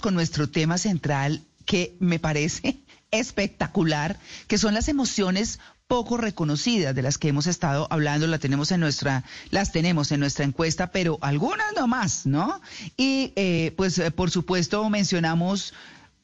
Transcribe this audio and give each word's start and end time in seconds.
con 0.00 0.14
nuestro 0.14 0.48
tema 0.48 0.78
central 0.78 1.42
que 1.64 1.96
me 1.98 2.18
parece 2.18 2.80
espectacular, 3.10 4.18
que 4.46 4.58
son 4.58 4.74
las 4.74 4.88
emociones 4.88 5.58
poco 5.86 6.16
reconocidas 6.16 6.94
de 6.94 7.02
las 7.02 7.18
que 7.18 7.28
hemos 7.28 7.46
estado 7.46 7.86
hablando, 7.90 8.26
las 8.26 8.40
tenemos 8.40 8.72
en 8.72 8.80
nuestra, 8.80 9.22
las 9.50 9.70
tenemos 9.70 10.10
en 10.12 10.20
nuestra 10.20 10.44
encuesta, 10.44 10.90
pero 10.90 11.18
algunas 11.20 11.72
no 11.76 11.86
más, 11.86 12.26
¿no? 12.26 12.60
Y 12.96 13.32
eh, 13.36 13.72
pues 13.76 13.98
eh, 13.98 14.10
por 14.10 14.30
supuesto 14.30 14.88
mencionamos 14.88 15.74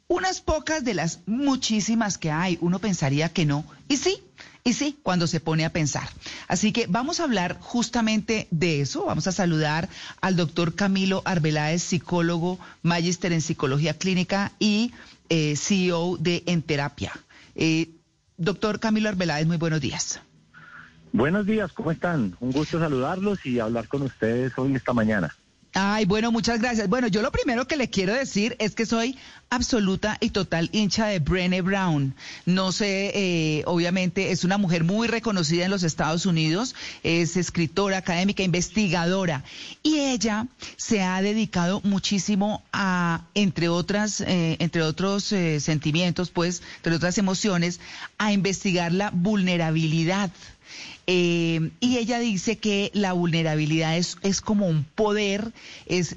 unas 0.09 0.41
pocas 0.41 0.83
de 0.83 0.95
las 0.95 1.21
muchísimas 1.27 2.19
que 2.19 2.33
hay. 2.33 2.59
Uno 2.61 2.81
pensaría 2.81 3.29
que 3.29 3.47
no. 3.47 3.65
Y 3.87 3.97
sí, 3.99 4.23
y 4.65 4.75
sí, 4.75 4.99
cuando 5.03 5.27
se 5.27 5.41
pone 5.41 5.65
a 5.65 5.73
pensar. 5.73 6.09
Así 6.49 6.73
que 6.73 6.87
vamos 6.87 7.21
a 7.21 7.25
hablar 7.25 7.59
justamente 7.61 8.47
de 8.51 8.81
eso. 8.81 9.07
Vamos 9.07 9.27
a 9.27 9.33
saludar 9.33 9.89
al 10.21 10.37
doctor 10.37 10.75
Camilo 10.75 11.23
Arbeláez, 11.25 11.83
psicólogo, 11.83 12.59
magíster 12.83 13.33
en 13.33 13.41
psicología 13.41 13.95
clínica 13.95 14.53
y 14.59 14.93
eh, 15.29 15.57
CEO 15.57 16.17
de 16.19 16.43
Enterapia. 16.47 17.13
Eh, 17.55 17.91
doctor 18.37 18.81
Camilo 18.81 19.09
Arbeláez, 19.09 19.47
muy 19.47 19.57
buenos 19.57 19.81
días. 19.81 20.21
Buenos 21.13 21.47
días, 21.47 21.73
¿cómo 21.73 21.91
están? 21.91 22.37
Un 22.39 22.53
gusto 22.53 22.79
saludarlos 22.79 23.45
y 23.45 23.59
hablar 23.59 23.89
con 23.89 24.03
ustedes 24.03 24.53
hoy 24.57 24.77
esta 24.77 24.93
mañana. 24.93 25.35
Ay, 25.73 26.05
bueno, 26.05 26.33
muchas 26.33 26.61
gracias. 26.61 26.89
Bueno, 26.89 27.07
yo 27.07 27.23
lo 27.23 27.31
primero 27.31 27.69
que 27.69 27.77
le 27.77 27.89
quiero 27.89 28.13
decir 28.13 28.57
es 28.59 28.75
que 28.75 28.87
soy 28.87 29.17
absoluta 29.51 30.17
y 30.21 30.31
total 30.31 30.69
hincha 30.73 31.07
de 31.07 31.21
Brené 31.21 31.63
Brown. 31.63 32.15
No 32.45 32.73
sé, 32.73 33.13
eh, 33.15 33.63
obviamente 33.67 34.33
es 34.33 34.43
una 34.43 34.59
mujer 34.59 34.83
muy 34.83 35.07
reconocida 35.07 35.65
en 35.65 35.71
los 35.71 35.85
Estados 35.85 36.27
Unidos, 36.27 36.75
es 37.05 37.37
escritora, 37.37 37.99
académica, 37.99 38.43
investigadora 38.43 39.45
y 39.85 39.99
ella 40.01 40.49
se 40.77 41.03
ha 41.03 41.23
dedicado 41.23 41.81
muchísimo 41.85 42.65
a, 42.73 43.23
entre 43.35 43.69
otras, 43.69 44.21
eh, 44.23 44.57
entre 44.59 44.83
otros 44.83 45.31
eh, 45.31 45.61
sentimientos, 45.61 46.31
pues, 46.31 46.63
entre 46.79 46.97
otras 46.97 47.17
emociones, 47.19 47.79
a 48.19 48.33
investigar 48.33 48.93
la 48.93 49.11
vulnerabilidad 49.11 50.31
eh, 51.07 51.73
y 51.81 51.97
ella 51.99 52.21
dice 52.21 52.59
que 52.59 52.91
la 52.95 53.13
vulnerabilidad 53.13 53.97
es, 53.97 54.17
es 54.23 54.41
como 54.41 54.69
un 54.69 54.85
poder, 54.85 55.53
es 55.87 56.17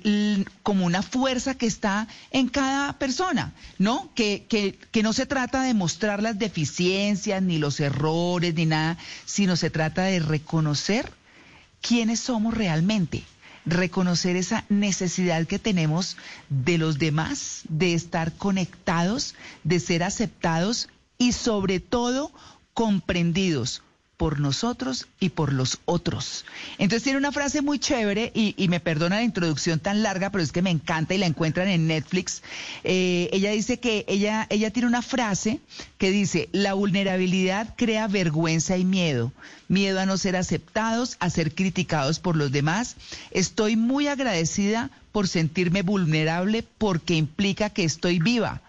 como 0.62 0.86
una 0.86 1.02
fuerza 1.02 1.56
que 1.56 1.66
está 1.66 2.08
en 2.30 2.48
cada 2.48 3.00
persona, 3.00 3.54
¿no? 3.80 4.12
Que, 4.14 4.46
que, 4.48 4.78
que 4.92 5.02
no 5.02 5.14
se 5.14 5.26
trata 5.26 5.64
de 5.64 5.74
mostrar 5.74 6.22
las 6.22 6.38
deficiencias, 6.38 7.42
ni 7.42 7.58
los 7.58 7.80
errores, 7.80 8.54
ni 8.54 8.68
nada, 8.68 8.98
sino 9.26 9.56
se 9.56 9.70
trata 9.70 10.04
de 10.04 10.20
reconocer 10.20 11.12
quiénes 11.82 12.20
somos 12.20 12.54
realmente 12.54 13.24
reconocer 13.66 14.36
esa 14.36 14.66
necesidad 14.70 15.48
que 15.48 15.58
tenemos 15.58 16.18
de 16.50 16.78
los 16.78 17.00
demás, 17.00 17.62
de 17.70 17.94
estar 17.94 18.34
conectados, 18.34 19.36
de 19.64 19.80
ser 19.80 20.04
aceptados 20.04 20.90
y 21.18 21.32
sobre 21.32 21.80
todo 21.80 22.32
comprendidos 22.74 23.82
por 24.18 24.40
nosotros 24.40 25.08
y 25.20 25.30
por 25.30 25.54
los 25.54 25.80
otros. 25.86 26.46
Entonces 26.78 27.04
tiene 27.04 27.18
una 27.18 27.32
frase 27.32 27.62
muy 27.62 27.80
chévere 27.80 28.32
y, 28.34 28.56
me 28.68 28.80
perdona 28.80 29.18
la 29.18 29.24
introducción 29.24 29.80
tan 29.80 30.02
larga, 30.02 30.32
pero 30.32 30.44
es 30.44 30.52
que 30.52 30.62
me 30.62 30.70
encanta 30.70 31.14
y 31.14 31.18
la 31.18 31.26
encuentran 31.26 31.68
en 31.68 31.88
Netflix. 31.88 32.42
Eh, 32.84 33.30
ella 33.32 33.52
dice 33.52 33.80
que 33.80 34.06
ella, 34.08 34.48
ella 34.50 34.72
tiene 34.72 34.88
una 34.88 35.02
frase 35.02 35.60
que 35.98 36.10
dice, 36.10 36.50
la 36.52 36.74
vulnerabilidad 36.74 37.76
crea 37.76 38.08
vergüenza 38.08 38.78
y 38.78 38.86
miedo, 38.86 39.32
miedo 39.68 40.00
a 40.00 40.06
no 40.06 40.18
ser 40.18 40.36
aceptados, 40.36 41.18
a 41.20 41.30
ser 41.30 41.54
criticados 41.54 42.20
por 42.20 42.36
los 42.36 42.52
demás. 42.52 42.96
Estoy 43.32 43.76
muy 43.76 44.08
agradecida 44.08 44.90
por 45.12 45.28
sentirme 45.28 45.84
vulnerable 45.84 46.66
porque 46.78 47.16
implica 47.16 47.70
que 47.70 47.84
estoy 47.84 48.20
viva 48.20 48.63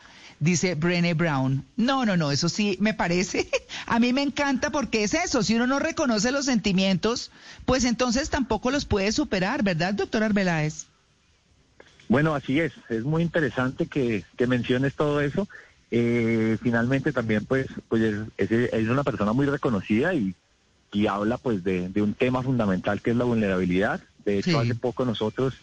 dice 0.45 0.75
Brené 0.75 1.14
Brown. 1.14 1.64
No, 1.77 2.05
no, 2.05 2.17
no, 2.17 2.31
eso 2.31 2.48
sí 2.48 2.77
me 2.81 2.95
parece. 2.95 3.48
A 3.87 3.98
mí 3.98 4.12
me 4.12 4.23
encanta 4.23 4.70
porque 4.70 5.03
es 5.03 5.14
eso. 5.14 5.42
Si 5.42 5.56
uno 5.56 5.67
no 5.67 5.78
reconoce 5.78 6.31
los 6.31 6.45
sentimientos, 6.45 7.30
pues 7.64 7.85
entonces 7.85 8.30
tampoco 8.30 8.70
los 8.70 8.85
puede 8.85 9.11
superar, 9.11 9.63
¿verdad, 9.63 9.95
doctor 9.95 10.23
Arbeláez? 10.23 10.86
Bueno, 12.08 12.35
así 12.35 12.61
es. 12.61 12.73
Es 12.91 13.02
muy 13.05 13.23
interesante 13.23 13.86
que, 13.86 14.24
que 14.36 14.46
menciones 14.46 14.95
todo 14.95 15.20
eso. 15.20 15.48
Eh, 15.91 16.58
finalmente 16.63 17.13
también, 17.13 17.47
pues, 17.47 17.67
pues 17.89 18.02
es, 18.36 18.51
es, 18.51 18.89
una 18.89 19.05
persona 19.05 19.33
muy 19.33 19.47
reconocida 19.47 20.13
y, 20.13 20.35
y 20.92 21.07
habla, 21.07 21.39
pues, 21.39 21.64
de, 21.64 21.89
de, 21.89 22.02
un 22.02 22.14
tema 22.14 22.42
fundamental 22.42 23.01
que 23.01 23.11
es 23.11 23.17
la 23.17 23.24
vulnerabilidad. 23.24 24.01
De 24.24 24.39
hecho, 24.39 24.58
hace 24.58 24.74
poco 24.74 25.05
nosotros 25.05 25.55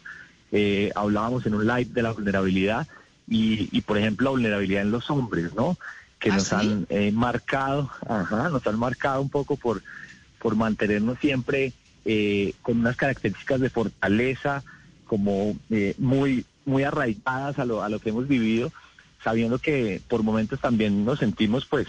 eh, 0.51 0.91
hablábamos 0.95 1.45
en 1.45 1.53
un 1.53 1.67
live 1.67 1.89
de 1.91 2.01
la 2.01 2.11
vulnerabilidad 2.11 2.87
y, 3.27 3.81
por 3.81 3.97
ejemplo, 3.97 4.25
la 4.25 4.31
vulnerabilidad 4.31 4.81
en 4.81 4.91
los 4.91 5.09
hombres, 5.09 5.53
¿no? 5.53 5.77
Que 6.19 6.31
¿Ah, 6.31 6.35
nos 6.35 6.53
han 6.53 6.85
eh, 6.89 7.11
marcado, 7.11 7.89
ajá, 8.07 8.49
nos 8.49 8.65
han 8.67 8.77
marcado 8.77 9.21
un 9.21 9.29
poco 9.29 9.55
por, 9.55 9.81
por 10.39 10.55
mantenernos 10.55 11.17
siempre 11.19 11.73
eh, 12.05 12.53
con 12.61 12.79
unas 12.79 12.95
características 12.97 13.61
de 13.61 13.69
fortaleza, 13.69 14.63
como 15.05 15.55
eh, 15.69 15.95
muy, 15.97 16.45
muy 16.65 16.83
arraigadas 16.83 17.57
a 17.59 17.65
lo, 17.65 17.83
a 17.83 17.89
lo 17.89 17.99
que 17.99 18.09
hemos 18.09 18.27
vivido, 18.27 18.71
sabiendo 19.23 19.59
que 19.59 20.01
por 20.07 20.23
momentos 20.23 20.59
también 20.59 21.05
nos 21.05 21.19
sentimos 21.19 21.65
pues 21.65 21.87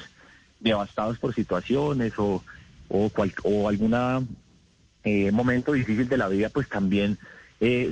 devastados 0.61 1.19
por 1.19 1.35
situaciones 1.35 2.13
o, 2.19 2.43
o, 2.89 3.09
cual, 3.11 3.33
o 3.43 3.69
alguna 3.69 4.23
momento 5.33 5.73
difícil 5.73 6.09
de 6.09 6.17
la 6.17 6.29
vida, 6.29 6.49
pues 6.49 6.69
también 6.69 7.19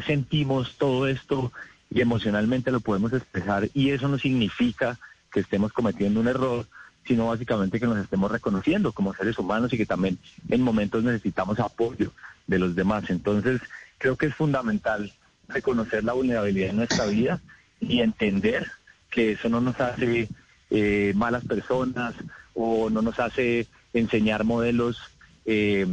sentimos 0.06 0.76
todo 0.78 1.08
esto 1.08 1.52
y 1.90 2.00
emocionalmente 2.00 2.70
lo 2.70 2.80
podemos 2.80 3.12
expresar 3.12 3.68
y 3.74 3.90
eso 3.90 4.08
no 4.08 4.18
significa 4.18 4.98
que 5.32 5.40
estemos 5.40 5.72
cometiendo 5.72 6.20
un 6.20 6.28
error, 6.28 6.66
sino 7.06 7.26
básicamente 7.26 7.80
que 7.80 7.86
nos 7.86 7.98
estemos 7.98 8.30
reconociendo 8.30 8.92
como 8.92 9.14
seres 9.14 9.38
humanos 9.38 9.72
y 9.72 9.76
que 9.76 9.86
también 9.86 10.18
en 10.48 10.62
momentos 10.62 11.02
necesitamos 11.02 11.58
apoyo 11.58 12.12
de 12.46 12.58
los 12.58 12.74
demás. 12.74 13.10
Entonces, 13.10 13.60
creo 13.98 14.16
que 14.16 14.26
es 14.26 14.34
fundamental 14.34 15.12
reconocer 15.48 16.04
la 16.04 16.12
vulnerabilidad 16.12 16.70
en 16.70 16.76
nuestra 16.76 17.06
vida 17.06 17.40
y 17.80 18.00
entender 18.00 18.70
que 19.10 19.32
eso 19.32 19.48
no 19.48 19.60
nos 19.60 19.80
hace 19.80 20.28
eh, 20.70 21.12
malas 21.16 21.44
personas 21.44 22.14
o 22.54 22.90
no 22.90 23.02
nos 23.02 23.18
hace 23.18 23.66
enseñar 23.92 24.44
modelos, 24.44 24.98
eh, 25.44 25.86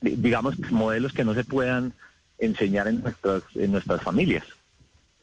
digamos, 0.00 0.58
modelos 0.70 1.12
que 1.12 1.24
no 1.24 1.34
se 1.34 1.44
puedan 1.44 1.92
enseñar 2.38 2.88
en 2.88 3.02
nuestras, 3.02 3.42
en 3.54 3.70
nuestras 3.70 4.02
familias. 4.02 4.44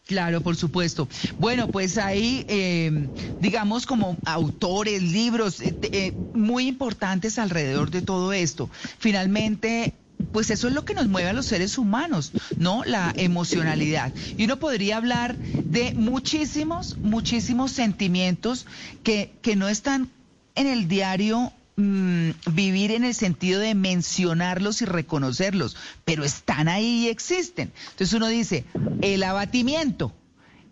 Claro, 0.10 0.42
por 0.42 0.56
supuesto. 0.56 1.08
Bueno, 1.38 1.68
pues 1.68 2.00
hay, 2.00 2.44
eh, 2.48 3.10
digamos, 3.38 3.86
como 3.86 4.18
autores, 4.26 5.04
libros 5.04 5.62
eh, 5.62 5.76
eh, 5.84 6.14
muy 6.34 6.66
importantes 6.66 7.38
alrededor 7.38 7.92
de 7.92 8.02
todo 8.02 8.34
esto. 8.34 8.72
Finalmente, 8.98 9.94
pues 10.32 10.50
eso 10.50 10.68
es 10.68 10.74
lo 10.74 10.84
que 10.84 10.96
nos 10.96 11.08
mueve 11.08 11.30
a 11.30 11.34
los 11.34 11.46
seres 11.46 11.78
humanos, 11.78 12.32
¿no? 12.58 12.84
La 12.86 13.14
emocionalidad. 13.18 14.12
Y 14.36 14.46
uno 14.46 14.58
podría 14.58 14.98
hablar 14.98 15.38
de 15.64 15.94
muchísimos, 15.94 16.98
muchísimos 17.04 17.72
sentimientos 17.72 18.66
que, 19.04 19.32
que 19.44 19.56
no 19.56 19.70
están 19.70 20.10
en 20.56 20.66
el 20.66 20.88
diario 20.88 21.54
Mm, 21.82 22.32
vivir 22.52 22.92
en 22.92 23.06
el 23.06 23.16
sentido 23.16 23.62
de 23.62 23.74
mencionarlos 23.74 24.82
y 24.82 24.86
reconocerlos, 24.86 25.78
pero 26.04 26.26
están 26.26 26.68
ahí 26.68 27.06
y 27.06 27.08
existen. 27.08 27.72
Entonces 27.92 28.14
uno 28.14 28.28
dice, 28.28 28.66
el 29.02 29.24
abatimiento, 29.24 30.12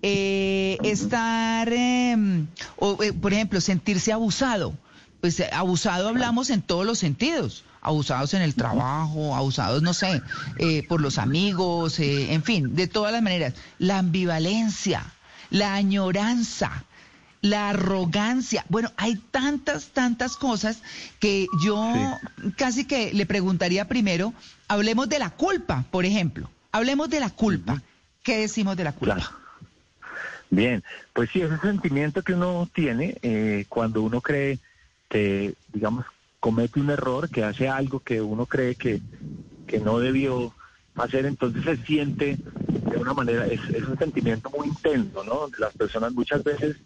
eh, 0.01 0.77
estar, 0.83 1.71
em, 1.71 2.47
o, 2.75 3.01
eh, 3.01 3.13
por 3.13 3.31
ejemplo, 3.31 3.61
sentirse 3.61 4.11
abusado. 4.11 4.73
Pues 5.21 5.39
eh, 5.39 5.49
abusado 5.53 6.09
hablamos 6.09 6.49
en 6.49 6.61
todos 6.61 6.85
los 6.85 6.99
sentidos 6.99 7.63
abusados 7.79 8.33
en 8.33 8.41
el 8.41 8.53
trabajo, 8.53 9.33
abusados, 9.33 9.81
no 9.81 9.93
sé, 9.93 10.21
por 10.89 10.99
los 10.99 11.17
amigos, 11.17 11.99
en 11.99 12.43
fin, 12.43 12.75
de 12.75 12.87
todas 12.87 13.13
las 13.13 13.21
maneras. 13.21 13.53
La 13.79 13.99
ambivalencia, 13.99 15.05
la 15.51 15.73
añoranza, 15.75 16.83
la 17.41 17.69
arrogancia. 17.69 18.65
Bueno, 18.69 18.91
hay 18.97 19.15
tantas, 19.15 19.89
tantas 19.89 20.37
cosas 20.37 20.81
que 21.19 21.47
yo 21.63 21.93
casi 22.57 22.85
que 22.85 23.13
le 23.13 23.25
preguntaría 23.25 23.87
primero, 23.87 24.33
hablemos 24.67 25.09
de 25.09 25.19
la 25.19 25.31
culpa, 25.31 25.85
por 25.91 26.05
ejemplo. 26.05 26.49
Hablemos 26.71 27.09
de 27.09 27.19
la 27.19 27.29
culpa. 27.29 27.81
¿Qué 28.23 28.37
decimos 28.39 28.75
de 28.75 28.83
la 28.83 28.91
culpa? 28.91 29.31
Bien, 30.49 30.83
pues 31.13 31.29
sí, 31.31 31.41
ese 31.41 31.57
sentimiento 31.59 32.23
que 32.23 32.33
uno 32.33 32.69
tiene 32.73 33.17
eh, 33.21 33.65
cuando 33.67 34.01
uno 34.01 34.21
cree 34.21 34.59
que, 35.09 35.53
digamos, 35.73 36.05
comete 36.39 36.79
un 36.79 36.89
error, 36.89 37.29
que 37.29 37.43
hace 37.43 37.67
algo 37.67 37.99
que 37.99 38.21
uno 38.21 38.45
cree 38.45 38.75
que, 38.75 39.01
que 39.65 39.79
no 39.79 39.99
debió 39.99 40.53
hacer, 40.95 41.25
entonces 41.25 41.63
se 41.63 41.77
siente 41.85 42.37
de 42.37 42.97
una 42.97 43.13
manera, 43.13 43.45
es, 43.47 43.59
es 43.73 43.83
un 43.83 43.97
sentimiento 43.97 44.49
muy 44.49 44.67
intenso, 44.67 45.23
¿no? 45.23 45.47
Las 45.59 45.73
personas 45.73 46.13
muchas 46.13 46.43
veces 46.43 46.77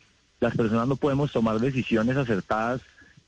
las 0.42 0.58
personas 0.58 0.88
no 0.88 0.98
podemos 0.98 1.32
tomar 1.32 1.60
decisiones 1.60 2.18
acertadas 2.18 2.82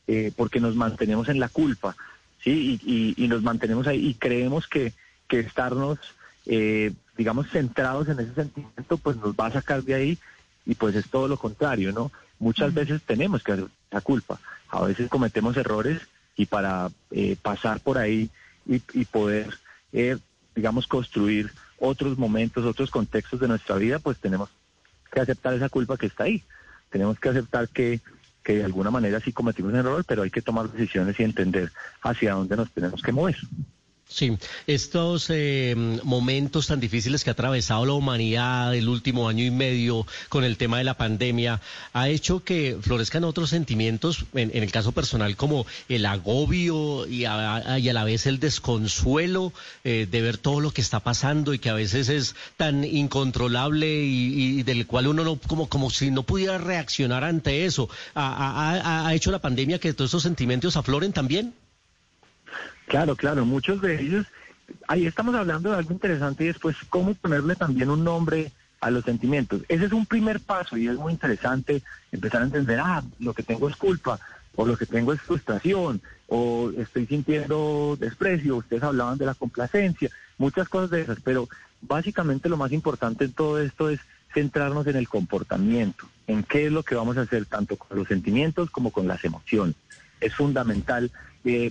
eh, 0.08 0.34
porque 0.36 0.60
nos 0.60 0.76
mantenemos 0.76 1.30
en 1.30 1.40
la 1.40 1.48
culpa, 1.48 1.96
¿sí? 2.44 2.80
Y, 3.18 3.28
nos 3.28 3.42
mantenemos 3.42 3.88
ahí 3.88 4.06
y 4.06 4.14
creemos 4.16 4.68
que, 4.68 4.92
que 5.30 5.40
estarnos, 5.40 6.00
eh, 6.46 6.92
digamos, 7.18 7.50
centrados 7.50 8.10
en 8.10 8.20
ese 8.20 8.34
sentimiento, 8.34 8.98
pues 8.98 9.16
nos 9.16 9.34
va 9.34 9.46
a 9.46 9.54
sacar 9.54 9.84
de 9.84 9.94
ahí 9.94 10.18
y 10.66 10.76
pues 10.76 10.96
es 10.96 11.10
todo 11.10 11.28
lo 11.28 11.38
contrario, 11.38 11.94
¿no? 11.94 12.12
Muchas 12.40 12.74
veces 12.74 13.02
tenemos 13.04 13.44
que 13.44 13.54
hacer 13.54 13.68
la 13.92 14.02
culpa, 14.02 14.40
a 14.70 14.82
veces 14.82 15.08
cometemos 15.10 15.56
errores 15.56 16.02
y 16.36 16.46
para 16.48 16.90
eh, 17.12 17.38
pasar 17.42 17.80
por 17.80 17.98
ahí 17.98 18.30
y, 18.66 19.06
poder, 19.06 19.50
eh, 19.92 20.18
digamos, 20.56 20.88
construir 20.88 21.52
otros 21.80 22.18
momentos, 22.18 22.66
otros 22.66 22.90
contextos 22.90 23.40
de 23.40 23.48
nuestra 23.48 23.76
vida, 23.76 24.00
pues 24.00 24.18
tenemos 24.18 24.50
que 25.12 25.20
aceptar 25.20 25.54
esa 25.54 25.70
culpa 25.70 25.98
que 25.98 26.08
está 26.08 26.24
ahí. 26.24 26.44
Tenemos 26.94 27.20
que 27.20 27.30
aceptar 27.30 27.70
que, 27.70 28.02
que 28.44 28.58
de 28.58 28.64
alguna 28.64 28.92
manera 28.92 29.20
sí 29.20 29.34
cometimos 29.34 29.74
un 29.74 29.80
error, 29.80 30.06
pero 30.08 30.22
hay 30.22 30.30
que 30.30 30.44
tomar 30.44 30.72
decisiones 30.72 31.20
y 31.20 31.24
entender 31.24 31.72
hacia 32.04 32.36
dónde 32.36 32.56
nos 32.56 32.70
tenemos 32.70 33.02
que 33.02 33.12
mover. 33.12 33.36
Sí, 34.14 34.38
estos 34.68 35.26
eh, 35.32 35.74
momentos 36.04 36.68
tan 36.68 36.80
difíciles 36.80 37.24
que 37.24 37.32
ha 37.32 37.34
atravesado 37.34 37.84
la 37.84 37.94
humanidad 37.94 38.76
el 38.76 38.88
último 38.88 39.28
año 39.28 39.44
y 39.44 39.50
medio 39.50 40.06
con 40.30 40.44
el 40.44 40.56
tema 40.56 40.78
de 40.78 40.84
la 40.84 40.94
pandemia 40.94 41.62
ha 41.94 42.10
hecho 42.10 42.44
que 42.44 42.78
florezcan 42.80 43.24
otros 43.24 43.50
sentimientos, 43.50 44.26
en, 44.36 44.52
el 44.54 44.72
caso 44.72 44.92
personal, 44.92 45.36
como 45.36 45.66
el 45.90 46.06
agobio 46.06 47.08
y 47.08 47.26
a, 47.26 47.80
la 47.80 48.04
vez 48.04 48.28
el 48.28 48.40
desconsuelo 48.40 49.52
eh, 49.84 50.08
de 50.10 50.22
ver 50.22 50.38
todo 50.38 50.60
lo 50.60 50.70
que 50.70 50.82
está 50.82 51.00
pasando 51.00 51.56
y 51.56 51.58
que 51.58 51.72
a 51.72 51.74
veces 51.74 52.10
es 52.10 52.36
tan 52.56 52.84
incontrolable 52.84 53.88
y, 54.04 54.62
del 54.62 54.86
cual 54.86 55.08
uno 55.08 55.24
no, 55.24 55.38
como, 55.38 55.68
como 55.68 55.90
si 55.90 56.12
no 56.12 56.22
pudiera 56.22 56.60
reaccionar 56.60 57.24
ante 57.24 57.66
eso. 57.66 57.90
¿Ha, 58.14 59.08
ha 59.08 59.16
hecho 59.16 59.32
la 59.32 59.40
pandemia 59.40 59.80
que 59.80 59.92
todos 59.92 60.12
esos 60.12 60.22
sentimientos 60.22 60.78
afloren 60.78 61.14
también? 61.14 61.56
Claro, 62.88 63.16
claro, 63.16 63.46
muchos 63.46 63.82
de 63.82 64.02
ellos, 64.02 64.26
ahí 64.88 65.06
estamos 65.06 65.36
hablando 65.36 65.72
de 65.72 65.78
algo 65.78 65.92
interesante 65.92 66.44
y 66.44 66.48
después 66.48 66.76
cómo 66.90 67.14
ponerle 67.14 67.56
también 67.56 67.90
un 67.90 68.04
nombre 68.04 68.52
a 68.82 68.92
los 68.92 69.06
sentimientos. 69.06 69.62
Ese 69.70 69.86
es 69.86 69.94
un 69.94 70.06
primer 70.06 70.40
paso 70.40 70.78
y 70.78 70.88
es 70.88 70.96
muy 70.96 71.14
interesante 71.14 71.82
empezar 72.12 72.42
a 72.42 72.46
entender, 72.46 72.80
ah, 72.80 73.04
lo 73.20 73.34
que 73.34 73.44
tengo 73.44 73.70
es 73.70 73.76
culpa, 73.76 74.20
o 74.56 74.66
lo 74.66 74.78
que 74.78 74.86
tengo 74.86 75.14
es 75.14 75.22
frustración, 75.22 76.02
o 76.28 76.72
estoy 76.78 77.08
sintiendo 77.08 77.98
desprecio, 78.00 78.58
ustedes 78.58 78.84
hablaban 78.84 79.18
de 79.18 79.26
la 79.26 79.34
complacencia, 79.34 80.10
muchas 80.38 80.70
cosas 80.70 80.92
de 80.92 81.02
esas, 81.02 81.20
pero 81.24 81.48
básicamente 81.82 82.50
lo 82.50 82.58
más 82.58 82.72
importante 82.72 83.26
en 83.26 83.34
todo 83.34 83.60
esto 83.60 83.90
es 83.90 84.00
centrarnos 84.34 84.88
en 84.88 84.96
el 84.96 85.08
comportamiento, 85.08 86.08
en 86.28 86.44
qué 86.44 86.66
es 86.66 86.72
lo 86.72 86.84
que 86.84 86.96
vamos 86.96 87.18
a 87.18 87.22
hacer 87.22 87.46
tanto 87.46 87.78
con 87.78 87.98
los 87.98 88.08
sentimientos 88.08 88.70
como 88.70 88.92
con 88.92 89.08
las 89.08 89.24
emociones. 89.24 89.76
Es 90.20 90.34
fundamental 90.34 91.12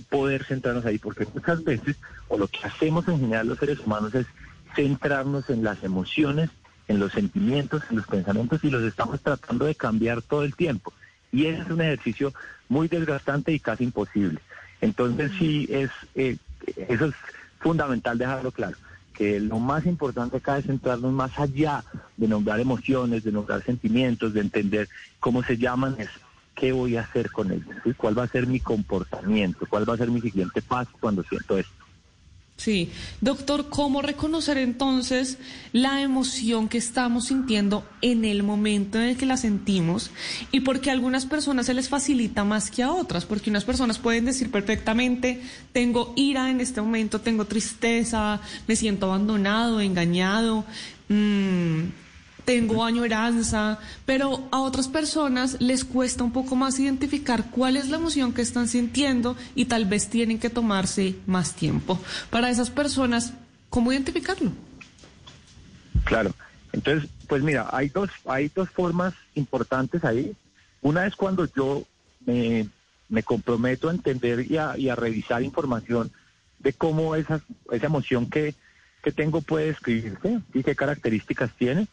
poder 0.09 0.43
centrarnos 0.43 0.85
ahí, 0.85 0.99
porque 0.99 1.27
muchas 1.33 1.63
veces, 1.63 1.95
o 2.27 2.37
lo 2.37 2.47
que 2.47 2.59
hacemos 2.63 3.07
en 3.07 3.19
general 3.19 3.47
los 3.47 3.57
seres 3.57 3.79
humanos 3.79 4.13
es 4.13 4.27
centrarnos 4.75 5.49
en 5.49 5.63
las 5.63 5.83
emociones, 5.83 6.49
en 6.87 6.99
los 6.99 7.11
sentimientos, 7.11 7.83
en 7.89 7.97
los 7.97 8.07
pensamientos 8.07 8.63
y 8.63 8.69
los 8.69 8.83
estamos 8.83 9.21
tratando 9.21 9.65
de 9.65 9.75
cambiar 9.75 10.21
todo 10.21 10.43
el 10.43 10.55
tiempo. 10.55 10.93
Y 11.31 11.45
ese 11.47 11.61
es 11.61 11.69
un 11.69 11.81
ejercicio 11.81 12.33
muy 12.69 12.87
desgastante 12.87 13.51
y 13.51 13.59
casi 13.59 13.85
imposible. 13.85 14.39
Entonces 14.81 15.31
sí 15.39 15.67
es, 15.71 15.89
eh, 16.15 16.37
eso 16.89 17.05
es 17.05 17.15
fundamental 17.59 18.17
dejarlo 18.17 18.51
claro, 18.51 18.77
que 19.13 19.39
lo 19.39 19.59
más 19.59 19.85
importante 19.85 20.37
acá 20.37 20.57
es 20.57 20.65
centrarnos 20.65 21.13
más 21.13 21.39
allá 21.39 21.83
de 22.17 22.27
nombrar 22.27 22.59
emociones, 22.59 23.23
de 23.23 23.31
nombrar 23.31 23.63
sentimientos, 23.63 24.33
de 24.33 24.41
entender 24.41 24.89
cómo 25.19 25.43
se 25.43 25.57
llaman, 25.57 25.95
qué 26.55 26.71
voy 26.71 26.97
a 26.97 27.01
hacer 27.01 27.31
con 27.31 27.51
ellos, 27.51 27.75
cuál 27.97 28.17
va 28.17 28.23
a 28.23 28.27
ser 28.27 28.47
mi 28.47 28.59
comportamiento, 28.59 29.65
cuál 29.69 29.89
va 29.89 29.95
a 29.95 29.97
ser 29.97 30.09
mi 30.09 30.21
siguiente 30.21 30.61
paso 30.61 30.91
cuando 30.99 31.23
siento 31.23 31.57
esto. 31.57 31.83
Sí, 32.55 32.91
doctor, 33.19 33.69
¿cómo 33.69 34.03
reconocer 34.03 34.59
entonces 34.59 35.39
la 35.71 36.01
emoción 36.01 36.69
que 36.69 36.77
estamos 36.77 37.25
sintiendo 37.25 37.83
en 38.01 38.25
el 38.25 38.43
momento 38.43 38.99
en 38.99 39.05
el 39.09 39.17
que 39.17 39.25
la 39.25 39.37
sentimos? 39.37 40.11
Y 40.51 40.59
porque 40.59 40.89
a 40.89 40.93
algunas 40.93 41.25
personas 41.25 41.65
se 41.65 41.73
les 41.73 41.89
facilita 41.89 42.43
más 42.43 42.69
que 42.69 42.83
a 42.83 42.91
otras, 42.91 43.25
porque 43.25 43.49
unas 43.49 43.65
personas 43.65 43.97
pueden 43.97 44.25
decir 44.25 44.51
perfectamente, 44.51 45.41
tengo 45.71 46.13
ira 46.15 46.51
en 46.51 46.61
este 46.61 46.79
momento, 46.79 47.21
tengo 47.21 47.45
tristeza, 47.45 48.39
me 48.67 48.75
siento 48.75 49.07
abandonado, 49.07 49.81
engañado, 49.81 50.63
mmm, 51.09 52.02
tengo 52.45 52.83
añoranza, 52.83 53.79
pero 54.05 54.47
a 54.51 54.59
otras 54.59 54.87
personas 54.87 55.57
les 55.59 55.85
cuesta 55.85 56.23
un 56.23 56.31
poco 56.31 56.55
más 56.55 56.79
identificar 56.79 57.49
cuál 57.49 57.77
es 57.77 57.89
la 57.89 57.97
emoción 57.97 58.33
que 58.33 58.41
están 58.41 58.67
sintiendo 58.67 59.35
y 59.55 59.65
tal 59.65 59.85
vez 59.85 60.09
tienen 60.09 60.39
que 60.39 60.49
tomarse 60.49 61.15
más 61.25 61.55
tiempo. 61.55 61.99
Para 62.29 62.49
esas 62.49 62.69
personas, 62.69 63.33
¿cómo 63.69 63.91
identificarlo? 63.91 64.51
Claro. 66.03 66.33
Entonces, 66.71 67.09
pues 67.27 67.43
mira, 67.43 67.67
hay 67.71 67.89
dos, 67.89 68.09
hay 68.25 68.49
dos 68.53 68.69
formas 68.69 69.13
importantes 69.35 70.03
ahí. 70.03 70.35
Una 70.81 71.05
es 71.05 71.15
cuando 71.15 71.45
yo 71.45 71.83
me, 72.25 72.67
comprometo 73.23 73.89
a 73.89 73.93
entender 73.93 74.51
y 74.51 74.57
a, 74.57 74.77
y 74.77 74.89
a, 74.89 74.95
revisar 74.95 75.43
información 75.43 76.11
de 76.59 76.73
cómo 76.73 77.15
esa, 77.15 77.41
esa 77.71 77.85
emoción 77.85 78.29
que, 78.29 78.55
que 79.03 79.11
tengo 79.11 79.41
puede 79.41 79.69
escribirse 79.69 80.39
y 80.53 80.63
qué 80.63 80.75
características 80.75 81.51
tiene. 81.57 81.87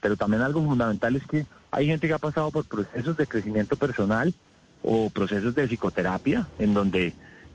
Pero 0.00 0.16
también 0.16 0.42
algo 0.42 0.64
fundamental 0.64 1.16
es 1.16 1.26
que 1.26 1.46
hay 1.70 1.86
gente 1.86 2.06
que 2.06 2.14
ha 2.14 2.18
pasado 2.18 2.50
por 2.50 2.64
procesos 2.64 3.16
de 3.16 3.26
crecimiento 3.26 3.76
personal 3.76 4.32
o 4.82 5.10
procesos 5.10 5.54
de 5.54 5.66
psicoterapia 5.66 6.46
en 6.58 6.74
donde 6.74 7.12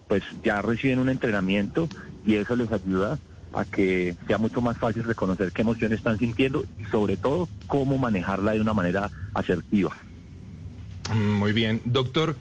pues 0.07 0.23
ya 0.43 0.61
reciben 0.61 0.99
un 0.99 1.09
entrenamiento 1.09 1.87
y 2.25 2.35
eso 2.35 2.55
les 2.55 2.71
ayuda 2.71 3.17
a 3.53 3.65
que 3.65 4.15
sea 4.27 4.37
mucho 4.37 4.61
más 4.61 4.77
fácil 4.77 5.03
reconocer 5.03 5.51
qué 5.51 5.61
emociones 5.61 5.99
están 5.99 6.17
sintiendo 6.17 6.65
y 6.79 6.85
sobre 6.85 7.17
todo 7.17 7.47
cómo 7.67 7.97
manejarla 7.97 8.53
de 8.53 8.61
una 8.61 8.73
manera 8.73 9.11
asertiva. 9.33 9.95
Muy 11.13 11.53
bien, 11.53 11.81
doctor. 11.85 12.35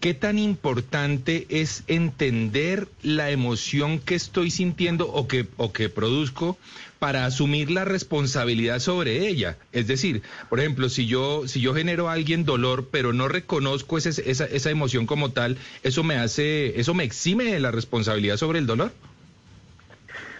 ¿Qué 0.00 0.14
tan 0.14 0.38
importante 0.38 1.46
es 1.48 1.84
entender 1.86 2.88
la 3.02 3.30
emoción 3.30 4.00
que 4.00 4.14
estoy 4.16 4.50
sintiendo 4.50 5.08
o 5.08 5.28
que, 5.28 5.46
o 5.56 5.72
que 5.72 5.88
produzco 5.88 6.58
para 7.02 7.26
asumir 7.26 7.68
la 7.68 7.84
responsabilidad 7.84 8.78
sobre 8.78 9.26
ella? 9.26 9.58
Es 9.72 9.88
decir, 9.88 10.22
por 10.48 10.60
ejemplo, 10.60 10.88
si 10.88 11.08
yo, 11.08 11.48
si 11.48 11.60
yo 11.60 11.74
genero 11.74 12.08
a 12.08 12.12
alguien 12.12 12.44
dolor, 12.44 12.90
pero 12.92 13.12
no 13.12 13.26
reconozco 13.26 13.98
esa, 13.98 14.22
esa 14.22 14.70
emoción 14.70 15.06
como 15.06 15.32
tal, 15.32 15.58
¿eso 15.82 16.04
me 16.04 16.14
hace, 16.14 16.78
eso 16.78 16.94
me 16.94 17.02
exime 17.02 17.42
de 17.42 17.58
la 17.58 17.72
responsabilidad 17.72 18.36
sobre 18.36 18.60
el 18.60 18.68
dolor? 18.68 18.92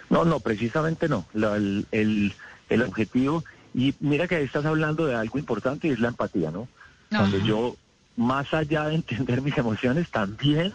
No, 0.09 0.23
no, 0.23 0.39
precisamente 0.39 1.09
no. 1.09 1.25
el, 1.33 1.85
el, 1.91 2.33
el 2.69 2.81
objetivo, 2.81 3.43
y 3.73 3.93
mira 3.99 4.29
que 4.29 4.37
ahí 4.37 4.45
estás 4.45 4.65
hablando 4.65 5.05
de 5.05 5.15
algo 5.15 5.37
importante 5.37 5.89
y 5.89 5.91
es 5.91 5.99
la 5.99 6.07
empatía, 6.07 6.49
¿no? 6.49 6.69
Cuando 7.09 7.39
yo 7.39 7.75
más 8.15 8.53
allá 8.53 8.85
de 8.85 8.95
entender 8.95 9.41
mis 9.41 9.57
emociones, 9.57 10.09
también 10.11 10.71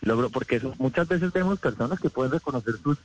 logro, 0.00 0.30
porque 0.30 0.62
muchas 0.78 1.08
veces 1.08 1.32
vemos 1.32 1.58
personas 1.58 1.98
que 1.98 2.08
pueden 2.08 2.30
reconocer 2.30 2.74
sus, 2.80 2.98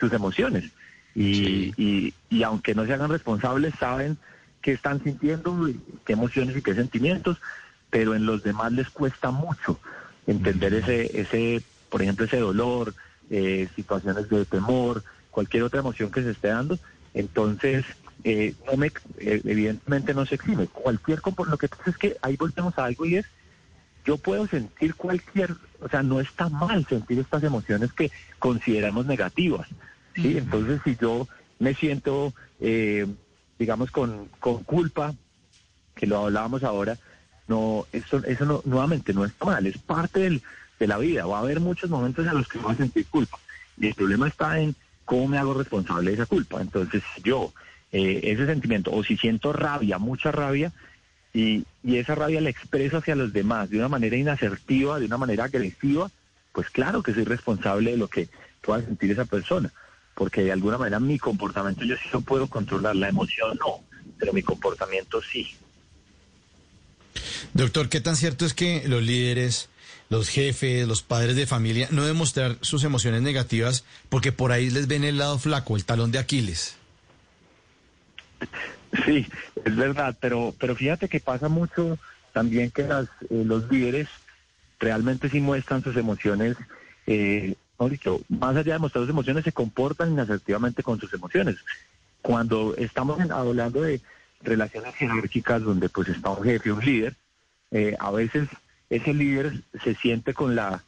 sus 0.00 0.12
emociones 0.12 0.72
y, 1.16 1.72
y, 1.76 2.14
y, 2.28 2.42
aunque 2.42 2.74
no 2.74 2.84
se 2.84 2.92
hagan 2.92 3.10
responsables, 3.10 3.74
saben 3.80 4.18
qué 4.60 4.72
están 4.72 5.02
sintiendo, 5.02 5.68
qué 6.04 6.12
emociones 6.12 6.56
y 6.56 6.62
qué 6.62 6.74
sentimientos, 6.74 7.38
pero 7.90 8.14
en 8.14 8.26
los 8.26 8.42
demás 8.42 8.72
les 8.72 8.90
cuesta 8.90 9.30
mucho 9.30 9.80
entender 10.26 10.74
ese, 10.74 11.18
ese 11.18 11.62
por 11.88 12.02
ejemplo, 12.02 12.26
ese 12.26 12.38
dolor, 12.38 12.94
eh, 13.30 13.68
situaciones 13.74 14.28
de 14.28 14.44
temor, 14.44 15.02
cualquier 15.30 15.62
otra 15.62 15.80
emoción 15.80 16.10
que 16.10 16.22
se 16.22 16.32
esté 16.32 16.48
dando. 16.48 16.78
Entonces, 17.14 17.84
eh, 18.24 18.54
no 18.66 18.76
me, 18.76 18.88
eh, 19.18 19.40
evidentemente 19.44 20.12
no 20.12 20.26
se 20.26 20.34
exime. 20.34 20.66
Cualquier 20.66 21.20
lo 21.24 21.58
que 21.58 21.68
pasa 21.68 21.90
es 21.90 21.96
que 21.96 22.16
ahí 22.22 22.36
volvemos 22.36 22.78
a 22.78 22.84
algo 22.84 23.06
y 23.06 23.16
es, 23.16 23.26
yo 24.04 24.18
puedo 24.18 24.46
sentir 24.46 24.94
cualquier, 24.94 25.54
o 25.80 25.88
sea, 25.88 26.02
no 26.02 26.20
está 26.20 26.48
mal 26.48 26.86
sentir 26.86 27.18
estas 27.18 27.42
emociones 27.42 27.92
que 27.92 28.10
consideramos 28.38 29.06
negativas, 29.06 29.68
¿sí? 30.16 30.38
Entonces, 30.38 30.80
si 30.84 30.96
yo 30.96 31.28
me 31.58 31.74
siento, 31.74 32.32
eh, 32.60 33.06
digamos, 33.58 33.90
con, 33.90 34.28
con 34.40 34.64
culpa, 34.64 35.14
que 35.94 36.06
lo 36.06 36.24
hablábamos 36.24 36.64
ahora, 36.64 36.98
no, 37.48 37.86
eso, 37.92 38.22
eso 38.24 38.44
no, 38.44 38.62
nuevamente 38.64 39.14
no 39.14 39.24
está 39.24 39.44
mal, 39.44 39.66
es 39.66 39.78
parte 39.78 40.20
del, 40.20 40.42
de 40.78 40.86
la 40.86 40.98
vida. 40.98 41.26
Va 41.26 41.38
a 41.38 41.42
haber 41.42 41.60
muchos 41.60 41.88
momentos 41.88 42.26
en 42.26 42.34
los 42.34 42.48
que 42.48 42.58
voy 42.58 42.74
a 42.74 42.76
sentir 42.76 43.06
culpa. 43.06 43.38
Y 43.78 43.86
el 43.86 43.94
problema 43.94 44.26
está 44.28 44.58
en 44.58 44.74
cómo 45.04 45.28
me 45.28 45.38
hago 45.38 45.54
responsable 45.54 46.10
de 46.10 46.16
esa 46.16 46.26
culpa. 46.26 46.60
Entonces, 46.60 47.02
yo 47.22 47.52
eh, 47.92 48.20
ese 48.24 48.46
sentimiento, 48.46 48.92
o 48.92 49.04
si 49.04 49.16
siento 49.16 49.52
rabia, 49.52 49.98
mucha 49.98 50.32
rabia, 50.32 50.72
y, 51.32 51.64
y 51.84 51.98
esa 51.98 52.14
rabia 52.14 52.40
la 52.40 52.50
expreso 52.50 52.96
hacia 52.96 53.14
los 53.14 53.32
demás 53.32 53.70
de 53.70 53.78
una 53.78 53.88
manera 53.88 54.16
inasertiva, 54.16 54.98
de 54.98 55.06
una 55.06 55.18
manera 55.18 55.44
agresiva, 55.44 56.10
pues 56.52 56.70
claro 56.70 57.02
que 57.02 57.12
soy 57.12 57.24
responsable 57.24 57.90
de 57.90 57.96
lo 57.98 58.08
que 58.08 58.28
pueda 58.62 58.82
sentir 58.82 59.10
esa 59.10 59.26
persona, 59.26 59.70
porque 60.16 60.42
de 60.42 60.52
alguna 60.52 60.78
manera 60.78 60.98
mi 60.98 61.18
comportamiento 61.18 61.84
yo 61.84 61.94
sí 61.96 62.08
lo 62.10 62.22
puedo 62.22 62.48
controlar, 62.48 62.96
la 62.96 63.10
emoción 63.10 63.56
no, 63.58 63.84
pero 64.18 64.32
mi 64.32 64.42
comportamiento 64.42 65.20
sí. 65.20 65.54
Doctor, 67.52 67.90
¿qué 67.90 68.00
tan 68.00 68.16
cierto 68.16 68.46
es 68.46 68.54
que 68.54 68.88
los 68.88 69.02
líderes, 69.02 69.68
los 70.08 70.30
jefes, 70.30 70.88
los 70.88 71.02
padres 71.02 71.36
de 71.36 71.46
familia 71.46 71.88
no 71.90 72.06
demostrar 72.06 72.56
sus 72.62 72.82
emociones 72.84 73.20
negativas 73.20 73.84
porque 74.08 74.32
por 74.32 74.52
ahí 74.52 74.70
les 74.70 74.88
ven 74.88 75.04
el 75.04 75.18
lado 75.18 75.38
flaco, 75.38 75.76
el 75.76 75.84
talón 75.84 76.12
de 76.12 76.18
Aquiles? 76.18 76.76
Sí, 79.04 79.26
es 79.64 79.76
verdad, 79.76 80.16
pero, 80.18 80.54
pero 80.58 80.74
fíjate 80.74 81.10
que 81.10 81.20
pasa 81.20 81.48
mucho 81.48 81.98
también 82.32 82.70
que 82.70 82.84
las, 82.84 83.06
eh, 83.28 83.44
los 83.44 83.70
líderes 83.70 84.08
realmente 84.80 85.28
sí 85.28 85.40
muestran 85.40 85.82
sus 85.82 85.96
emociones, 85.96 86.56
eh, 87.06 87.54
más 88.28 88.56
allá 88.56 88.74
de 88.74 88.78
mostrar 88.78 89.02
sus 89.02 89.10
emociones, 89.10 89.44
se 89.44 89.52
comportan 89.52 90.12
inasertivamente 90.12 90.82
con 90.82 90.98
sus 90.98 91.12
emociones. 91.12 91.56
Cuando 92.22 92.74
estamos 92.76 93.18
hablando 93.30 93.82
de 93.82 94.00
relaciones 94.42 94.94
jerárquicas 94.94 95.62
donde 95.62 95.88
pues 95.88 96.08
está 96.08 96.30
un 96.30 96.44
jefe, 96.44 96.72
un 96.72 96.84
líder, 96.84 97.14
eh, 97.70 97.96
a 97.98 98.10
veces 98.10 98.48
ese 98.90 99.12
líder 99.14 99.62
se 99.82 99.94
siente 99.94 100.34
con 100.34 100.54
la 100.54 100.82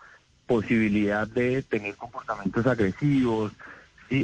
posibilidad 0.46 1.26
de 1.26 1.62
tener 1.62 1.94
comportamientos 1.96 2.66
agresivos 2.66 3.52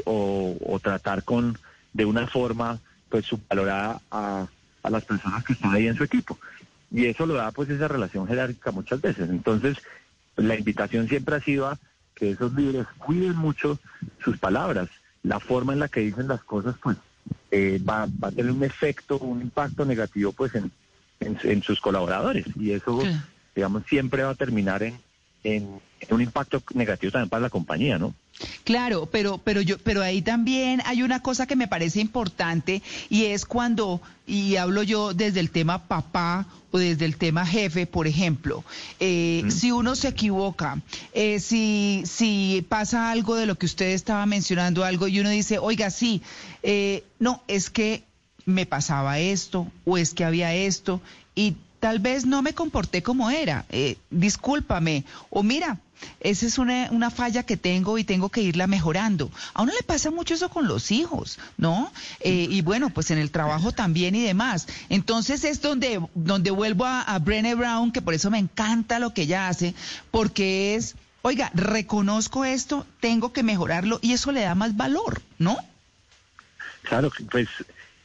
o, 0.05 0.57
o 0.65 0.81
tratar 0.81 1.25
con 1.25 1.59
de 1.93 2.05
una 2.05 2.27
forma 2.27 2.81
pues 3.09 3.27
subvalorada 3.27 4.01
a, 4.11 4.47
a 4.83 4.91
las 4.91 5.05
personas 5.05 5.45
que 5.45 5.53
están 5.53 5.73
ahí 5.73 5.87
en 5.87 5.97
su 5.97 6.05
equipo. 6.05 6.39
Y 6.91 7.07
eso 7.07 7.27
lo 7.27 7.35
da 7.35 7.51
pues 7.51 7.69
esa 7.71 7.89
relación 7.89 8.27
jerárquica 8.27 8.71
muchas 8.71 9.01
veces. 9.01 9.29
Entonces, 9.29 9.79
la 10.37 10.57
invitación 10.57 11.09
siempre 11.09 11.37
ha 11.37 11.41
sido 11.41 11.67
a 11.67 11.79
que 12.15 12.31
esos 12.31 12.55
líderes 12.55 12.87
cuiden 12.99 13.37
mucho 13.37 13.79
sus 14.23 14.39
palabras. 14.39 14.89
La 15.23 15.41
forma 15.41 15.73
en 15.73 15.81
la 15.81 15.89
que 15.89 16.01
dicen 16.01 16.29
las 16.29 16.43
cosas, 16.45 16.77
pues, 16.83 16.97
eh, 17.51 17.81
va, 17.89 18.07
va, 18.07 18.29
a 18.29 18.33
tener 18.33 18.51
un 18.51 18.63
efecto, 18.63 19.19
un 19.19 19.41
impacto 19.41 19.85
negativo, 19.85 20.33
pues, 20.33 20.55
en, 20.55 20.71
en, 21.21 21.63
sus 21.63 21.81
colaboradores. 21.81 22.47
Y 22.57 22.73
eso, 22.73 23.03
digamos, 23.55 23.85
siempre 23.87 24.23
va 24.23 24.31
a 24.31 24.35
terminar 24.35 24.83
en, 24.83 24.99
en, 25.43 25.81
un 26.11 26.21
impacto 26.21 26.63
negativo 26.75 27.13
también 27.13 27.31
para 27.31 27.43
la 27.43 27.51
compañía, 27.51 27.99
¿no? 27.99 28.15
Claro, 28.65 29.07
pero, 29.07 29.39
pero 29.39 29.61
yo, 29.61 29.79
pero 29.79 30.03
ahí 30.03 30.23
también 30.23 30.83
hay 30.87 31.03
una 31.03 31.21
cosa 31.21 31.47
que 31.47 31.57
me 31.57 31.69
parece 31.69 32.01
importante 32.01 32.83
y 33.09 33.27
es 33.27 33.45
cuando, 33.45 34.01
y 34.27 34.57
hablo 34.57 34.83
yo 34.83 35.15
desde 35.15 35.41
el 35.41 35.51
tema 35.51 35.87
papá 35.87 36.47
o 36.71 36.79
desde 36.79 37.05
el 37.05 37.17
tema 37.17 37.47
jefe, 37.47 37.87
por 37.87 38.09
ejemplo, 38.09 38.65
eh, 38.99 39.45
si 39.49 39.71
uno 39.71 39.95
se 39.95 40.09
equivoca, 40.09 40.81
eh, 41.13 41.39
si, 41.39 42.03
si 42.05 42.67
pasa 42.69 43.13
algo 43.13 43.37
de 43.37 43.47
lo 43.47 43.57
que 43.57 43.67
usted 43.67 43.91
estaba 43.91 44.27
mencionando, 44.27 44.85
algo 44.85 45.07
y 45.07 45.21
uno 45.21 45.31
dice, 45.31 45.59
oiga, 45.59 45.91
sí, 45.91 46.21
eh, 46.65 47.05
no, 47.21 47.43
es 47.47 47.71
que 47.71 48.03
me 48.47 48.67
pasaba 48.67 49.21
esto 49.21 49.71
o 49.85 49.97
es 49.97 50.15
que 50.15 50.25
había 50.25 50.55
esto 50.55 51.01
y 51.37 51.55
tal 51.85 51.99
vez 51.99 52.25
no 52.25 52.41
me 52.41 52.55
comporté 52.55 53.03
como 53.03 53.29
era, 53.29 53.67
eh, 53.69 53.99
discúlpame, 54.09 55.05
o 55.29 55.43
mira, 55.43 55.81
esa 56.21 56.47
es 56.47 56.57
una, 56.57 56.89
una, 56.93 57.11
falla 57.11 57.43
que 57.43 57.59
tengo 57.59 57.99
y 57.99 58.05
tengo 58.05 58.31
que 58.31 58.41
irla 58.41 58.67
mejorando. 58.67 59.31
A 59.53 59.67
le 59.67 59.83
pasa 59.87 60.11
mucho 60.11 60.33
eso 60.33 60.49
con 60.49 60.67
los 60.67 60.91
hijos, 60.91 61.39
¿no? 61.59 61.93
Eh, 62.21 62.47
y 62.49 62.63
bueno, 62.63 62.89
pues 62.89 63.11
en 63.11 63.19
el 63.19 63.31
trabajo 63.31 63.73
también 63.73 64.15
y 64.15 64.23
demás. 64.23 64.67
Entonces 64.89 65.45
es 65.45 65.61
donde, 65.61 66.01
donde 66.15 66.51
vuelvo 66.51 66.87
a, 66.87 67.03
a 67.03 67.19
Brené 67.19 67.55
Brown, 67.55 67.93
que 67.93 68.01
por 68.01 68.15
eso 68.15 68.31
me 68.31 68.39
encanta 68.39 68.99
lo 68.99 69.13
que 69.13 69.25
ella 69.25 69.49
hace, 69.49 69.75
porque 70.11 70.77
es, 70.77 70.95
oiga, 71.21 71.51
reconozco 71.53 72.47
esto, 72.47 72.87
tengo 73.01 73.35
que 73.35 73.43
mejorarlo 73.43 73.99
y 74.01 74.15
eso 74.15 74.33
le 74.33 74.41
da 74.41 74.55
más 74.55 74.75
valor, 74.75 75.21
¿no? 75.39 75.59
Claro, 76.85 77.11
pues 77.31 77.47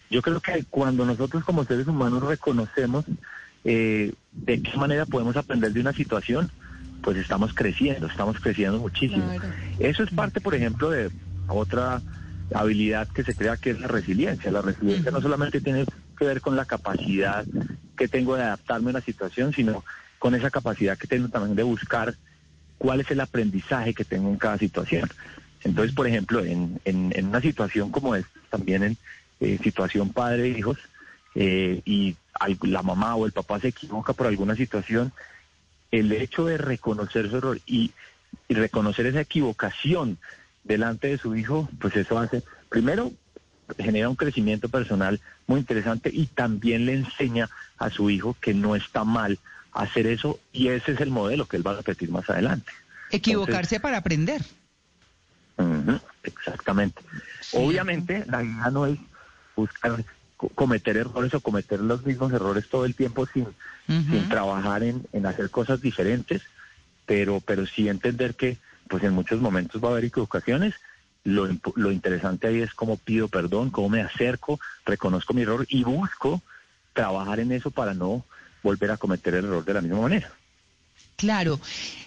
yo 0.09 0.21
creo 0.21 0.41
que 0.41 0.65
cuando 0.69 1.05
nosotros 1.05 1.45
como 1.45 1.63
seres 1.63 1.87
humanos 1.87 2.23
reconocemos 2.23 3.05
eh, 3.63 4.13
de 4.31 4.61
qué 4.61 4.77
manera 4.77 5.05
podemos 5.05 5.35
aprender 5.37 5.73
de 5.73 5.81
una 5.81 5.93
situación, 5.93 6.51
pues 7.01 7.17
estamos 7.17 7.53
creciendo, 7.53 8.07
estamos 8.07 8.39
creciendo 8.39 8.79
muchísimo. 8.79 9.25
Eso 9.79 10.03
es 10.03 10.11
parte, 10.11 10.41
por 10.41 10.55
ejemplo, 10.55 10.89
de 10.89 11.09
otra 11.47 12.01
habilidad 12.53 13.07
que 13.07 13.23
se 13.23 13.35
crea 13.35 13.57
que 13.57 13.71
es 13.71 13.79
la 13.79 13.87
resiliencia. 13.87 14.51
La 14.51 14.61
resiliencia 14.61 15.11
no 15.11 15.21
solamente 15.21 15.61
tiene 15.61 15.85
que 16.17 16.25
ver 16.25 16.41
con 16.41 16.55
la 16.55 16.65
capacidad 16.65 17.45
que 17.97 18.07
tengo 18.07 18.35
de 18.35 18.43
adaptarme 18.43 18.87
a 18.87 18.91
una 18.91 19.01
situación, 19.01 19.53
sino 19.53 19.83
con 20.19 20.35
esa 20.35 20.49
capacidad 20.49 20.97
que 20.97 21.07
tengo 21.07 21.29
también 21.29 21.55
de 21.55 21.63
buscar 21.63 22.15
cuál 22.77 23.01
es 23.01 23.11
el 23.11 23.21
aprendizaje 23.21 23.93
que 23.93 24.05
tengo 24.05 24.29
en 24.29 24.37
cada 24.37 24.57
situación. 24.57 25.09
Entonces, 25.63 25.93
por 25.93 26.07
ejemplo, 26.07 26.43
en, 26.43 26.79
en, 26.85 27.25
una 27.25 27.41
situación 27.41 27.91
como 27.91 28.15
esta, 28.15 28.39
también 28.49 28.83
en 28.83 28.97
eh, 29.41 29.59
situación 29.61 30.09
padre-hijos, 30.09 30.77
eh, 31.35 31.81
y 31.85 32.15
la 32.61 32.83
mamá 32.83 33.15
o 33.15 33.25
el 33.25 33.31
papá 33.31 33.59
se 33.59 33.69
equivoca 33.69 34.13
por 34.13 34.27
alguna 34.27 34.55
situación, 34.55 35.11
el 35.91 36.11
hecho 36.11 36.45
de 36.45 36.57
reconocer 36.57 37.29
su 37.29 37.37
error 37.37 37.59
y, 37.65 37.91
reconocer 38.47 39.07
esa 39.07 39.21
equivocación 39.21 40.17
delante 40.63 41.07
de 41.07 41.17
su 41.17 41.35
hijo, 41.35 41.67
pues 41.79 41.95
eso 41.95 42.19
hace, 42.19 42.43
primero, 42.69 43.11
genera 43.77 44.09
un 44.09 44.15
crecimiento 44.15 44.69
personal 44.69 45.19
muy 45.47 45.59
interesante 45.59 46.09
y 46.13 46.27
también 46.27 46.85
le 46.85 46.93
enseña 46.93 47.49
a 47.77 47.89
su 47.89 48.09
hijo 48.09 48.35
que 48.39 48.53
no 48.53 48.75
está 48.75 49.03
mal 49.03 49.39
hacer 49.71 50.07
eso 50.07 50.39
y 50.51 50.69
ese 50.69 50.91
es 50.93 51.01
el 51.01 51.09
modelo 51.09 51.47
que 51.47 51.57
él 51.57 51.65
va 51.65 51.71
a 51.71 51.77
repetir 51.77 52.11
más 52.11 52.29
adelante. 52.29 52.71
Equivocarse 53.11 53.79
para 53.79 53.97
aprender. 53.97 54.43
exactamente. 56.23 57.01
Obviamente 57.53 58.25
la 58.27 58.43
idea 58.43 58.69
no 58.71 58.85
es 58.85 58.99
buscar 59.55 60.03
cometer 60.47 60.95
errores 60.95 61.33
o 61.33 61.41
cometer 61.41 61.81
los 61.81 62.05
mismos 62.05 62.31
errores 62.31 62.69
todo 62.69 62.85
el 62.85 62.95
tiempo 62.95 63.25
sin, 63.25 63.47
sin 63.87 64.29
trabajar 64.29 64.83
en, 64.83 65.05
en, 65.11 65.25
hacer 65.25 65.49
cosas 65.49 65.81
diferentes, 65.81 66.41
pero, 67.05 67.41
pero 67.41 67.65
sí 67.65 67.89
entender 67.89 68.35
que 68.35 68.57
pues 68.87 69.03
en 69.03 69.13
muchos 69.13 69.41
momentos 69.41 69.83
va 69.83 69.89
a 69.89 69.91
haber 69.91 70.05
equivocaciones. 70.05 70.75
Lo, 71.25 71.49
lo 71.75 71.91
interesante 71.91 72.47
ahí 72.47 72.61
es 72.61 72.73
cómo 72.73 72.95
pido 72.95 73.27
perdón, 73.27 73.69
cómo 73.69 73.89
me 73.89 74.01
acerco, 74.01 74.59
reconozco 74.85 75.33
mi 75.33 75.41
error 75.41 75.65
y 75.69 75.83
busco 75.83 76.41
trabajar 76.93 77.41
en 77.41 77.51
eso 77.51 77.69
para 77.69 77.93
no 77.93 78.23
volver 78.63 78.91
a 78.91 78.97
cometer 78.97 79.35
el 79.35 79.45
error 79.45 79.65
de 79.65 79.73
la 79.73 79.81
misma 79.81 80.01
manera. 80.01 80.31
Claro. 81.17 81.59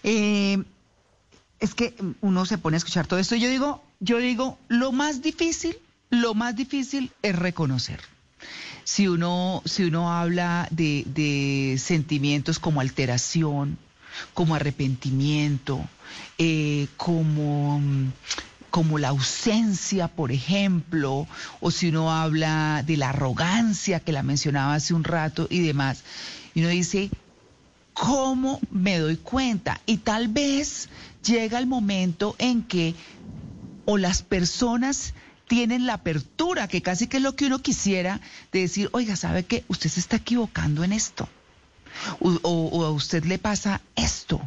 Eh, 0.03 0.63
es 1.61 1.75
que 1.75 1.95
uno 2.23 2.47
se 2.47 2.57
pone 2.57 2.77
a 2.77 2.79
escuchar 2.79 3.07
todo 3.07 3.21
esto. 3.21 3.37
Yo 3.37 3.51
digo, 3.51 3.85
yo 4.01 4.17
digo, 4.19 4.59
lo 4.69 4.91
más 4.91 5.21
difícil, 5.21 5.77
lo 6.09 6.33
más 6.35 6.57
difícil 6.57 7.13
es 7.23 7.39
reconocer 7.39 8.01
si 8.85 9.09
uno, 9.09 9.63
si 9.65 9.85
uno 9.85 10.13
habla 10.13 10.69
de, 10.71 11.77
sentimientos 11.79 12.59
como 12.59 12.81
alteración, 12.81 13.79
como 14.35 14.55
arrepentimiento, 14.55 15.81
eh, 16.39 16.89
como, 16.97 17.81
como 18.71 18.99
la 18.99 19.09
ausencia, 19.09 20.09
por 20.09 20.33
ejemplo, 20.33 21.27
o 21.61 21.71
si 21.71 21.89
uno 21.89 22.13
habla 22.13 22.83
de 22.87 22.97
la 22.97 23.11
arrogancia 23.11 24.01
que 24.01 24.13
la 24.13 24.23
mencionaba 24.23 24.75
hace 24.75 24.95
un 24.95 25.05
rato 25.05 25.47
y 25.49 25.61
demás, 25.61 26.03
y 26.55 26.61
uno 26.61 26.69
dice, 26.69 27.11
¿cómo 27.95 28.61
me 28.71 28.99
doy 28.99 29.17
cuenta? 29.17 29.81
Y 29.87 29.99
tal 29.99 30.29
vez 30.29 30.89
llega 31.25 31.59
el 31.59 31.67
momento 31.67 32.35
en 32.39 32.63
que 32.63 32.95
o 33.85 33.99
las 33.99 34.23
personas 34.23 35.15
tienen 35.53 35.85
la 35.85 35.93
apertura, 35.93 36.67
que 36.67 36.81
casi 36.81 37.09
que 37.09 37.19
es 37.19 37.23
lo 37.23 37.37
que 37.37 37.45
uno 37.45 37.59
quisiera, 37.59 38.23
de 38.53 38.61
decir, 38.61 38.89
oiga, 38.93 39.17
¿sabe 39.17 39.45
qué? 39.45 39.65
Usted 39.69 39.91
se 39.91 40.01
está 40.01 40.17
equivocando 40.17 40.83
en 40.83 40.95
esto. 40.95 41.29
O, 42.21 42.85
a 42.87 42.91
usted 42.91 43.25
le 43.27 43.37
pasa 43.37 43.83
esto. 43.95 44.41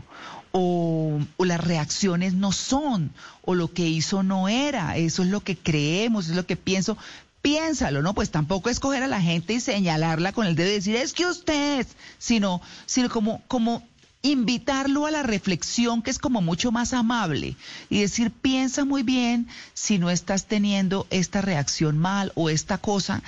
O, 0.52 1.20
o, 1.38 1.46
las 1.46 1.64
reacciones 1.64 2.34
no 2.34 2.52
son, 2.52 3.14
o 3.44 3.54
lo 3.54 3.72
que 3.72 3.88
hizo 3.88 4.24
no 4.24 4.50
era, 4.50 4.98
eso 4.98 5.22
es 5.22 5.30
lo 5.30 5.42
que 5.42 5.56
creemos, 5.56 6.28
es 6.28 6.36
lo 6.36 6.48
que 6.48 6.56
pienso. 6.56 6.98
Piénsalo, 7.44 8.02
¿no? 8.02 8.16
Pues 8.16 8.32
tampoco 8.32 8.72
escoger 8.72 9.04
a 9.04 9.08
la 9.08 9.22
gente 9.22 9.54
y 9.54 9.60
señalarla 9.60 10.32
con 10.32 10.48
el 10.48 10.56
dedo 10.56 10.70
y 10.70 10.74
decir, 10.74 10.96
es 10.96 11.14
que 11.14 11.28
usted, 11.28 11.86
sino, 12.18 12.64
sino 12.88 13.12
como, 13.12 13.44
como 13.48 13.88
invitarlo 14.26 15.06
a 15.06 15.12
la 15.12 15.22
reflexión 15.22 16.02
que 16.02 16.10
es 16.10 16.18
como 16.18 16.42
mucho 16.42 16.72
más 16.72 16.94
amable 16.94 17.56
y 17.90 18.02
decir, 18.02 18.32
piensa 18.32 18.84
muy 18.84 19.04
bien 19.04 19.48
si 19.76 20.00
no 20.00 20.10
estás 20.10 20.48
teniendo 20.48 21.06
esta 21.12 21.42
reacción 21.42 22.00
mal 22.00 22.32
o 22.34 22.50
esta 22.50 22.80
cosa, 22.80 23.22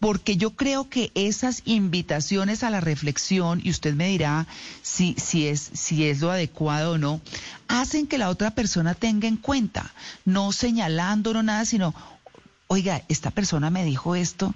porque 0.00 0.38
yo 0.38 0.50
creo 0.56 0.88
que 0.88 1.10
esas 1.14 1.62
invitaciones 1.66 2.62
a 2.62 2.70
la 2.70 2.80
reflexión, 2.80 3.60
y 3.62 3.70
usted 3.70 3.92
me 3.94 4.08
dirá 4.08 4.46
si, 4.80 5.14
si, 5.18 5.46
es, 5.46 5.70
si 5.74 6.04
es 6.04 6.20
lo 6.20 6.30
adecuado 6.30 6.92
o 6.92 6.98
no, 6.98 7.20
hacen 7.68 8.06
que 8.06 8.16
la 8.16 8.30
otra 8.30 8.52
persona 8.52 8.94
tenga 8.94 9.28
en 9.28 9.36
cuenta, 9.36 9.92
no 10.24 10.52
señalando, 10.52 11.34
no 11.34 11.42
nada, 11.42 11.66
sino, 11.66 11.94
oiga, 12.68 13.02
esta 13.08 13.30
persona 13.30 13.68
me 13.68 13.84
dijo 13.84 14.14
esto, 14.14 14.54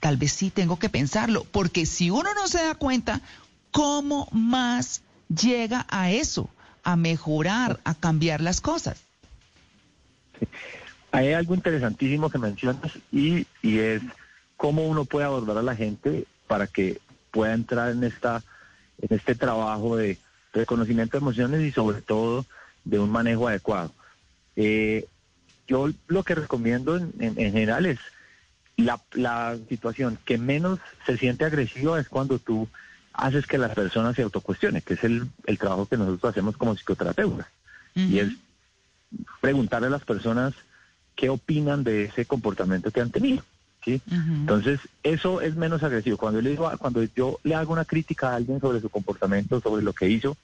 tal 0.00 0.16
vez 0.16 0.32
sí 0.32 0.50
tengo 0.50 0.78
que 0.78 0.88
pensarlo, 0.88 1.44
porque 1.44 1.84
si 1.84 2.10
uno 2.10 2.32
no 2.34 2.48
se 2.48 2.62
da 2.62 2.74
cuenta, 2.74 3.20
¿Cómo 3.74 4.28
más 4.30 5.02
llega 5.28 5.84
a 5.90 6.12
eso, 6.12 6.48
a 6.84 6.94
mejorar, 6.94 7.80
a 7.82 7.96
cambiar 7.96 8.40
las 8.40 8.60
cosas? 8.60 9.02
Hay 11.10 11.32
algo 11.32 11.56
interesantísimo 11.56 12.30
que 12.30 12.38
mencionas 12.38 12.92
y, 13.10 13.48
y 13.62 13.80
es 13.80 14.00
cómo 14.56 14.86
uno 14.86 15.04
puede 15.04 15.26
abordar 15.26 15.58
a 15.58 15.62
la 15.62 15.74
gente 15.74 16.24
para 16.46 16.68
que 16.68 17.00
pueda 17.32 17.52
entrar 17.52 17.90
en 17.90 18.04
esta 18.04 18.44
en 19.02 19.16
este 19.16 19.34
trabajo 19.34 19.96
de 19.96 20.18
reconocimiento 20.52 21.16
de 21.16 21.22
emociones 21.22 21.60
y 21.62 21.72
sobre 21.72 22.00
todo 22.00 22.46
de 22.84 23.00
un 23.00 23.10
manejo 23.10 23.48
adecuado. 23.48 23.92
Eh, 24.54 25.04
yo 25.66 25.90
lo 26.06 26.22
que 26.22 26.36
recomiendo 26.36 26.96
en, 26.96 27.12
en, 27.18 27.34
general 27.34 27.86
es 27.86 27.98
la, 28.76 29.00
la 29.14 29.58
situación 29.68 30.16
que 30.24 30.38
menos 30.38 30.78
se 31.06 31.18
siente 31.18 31.44
agresiva 31.44 31.98
es 31.98 32.08
cuando 32.08 32.38
tú 32.38 32.68
haces 33.14 33.46
que 33.46 33.58
las 33.58 33.74
personas 33.74 34.16
se 34.16 34.22
autocuestionen, 34.22 34.82
que 34.82 34.94
es 34.94 35.04
el, 35.04 35.28
el 35.46 35.58
trabajo 35.58 35.86
que 35.86 35.96
nosotros 35.96 36.30
hacemos 36.30 36.56
como 36.56 36.74
psicoterapeutas. 36.74 37.46
Y 37.94 38.18
es 38.18 38.32
preguntarle 39.40 39.86
a 39.86 39.90
las 39.90 40.04
personas 40.04 40.52
qué 41.14 41.28
opinan 41.28 41.84
de 41.84 42.04
ese 42.04 42.26
comportamiento 42.26 42.90
que 42.90 43.00
han 43.00 43.10
tenido. 43.10 43.44
¿sí? 43.84 44.02
Entonces, 44.10 44.80
eso 45.04 45.40
es 45.40 45.54
menos 45.54 45.84
agresivo. 45.84 46.16
Cuando 46.16 46.40
yo, 46.40 46.42
le 46.42 46.50
digo, 46.50 46.70
cuando 46.78 47.04
yo 47.04 47.38
le 47.44 47.54
hago 47.54 47.72
una 47.72 47.84
crítica 47.84 48.30
a 48.30 48.36
alguien 48.36 48.60
sobre 48.60 48.80
su 48.80 48.88
comportamiento, 48.88 49.60
sobre 49.60 49.84
lo 49.84 49.92
que 49.92 50.08
hizo, 50.08 50.36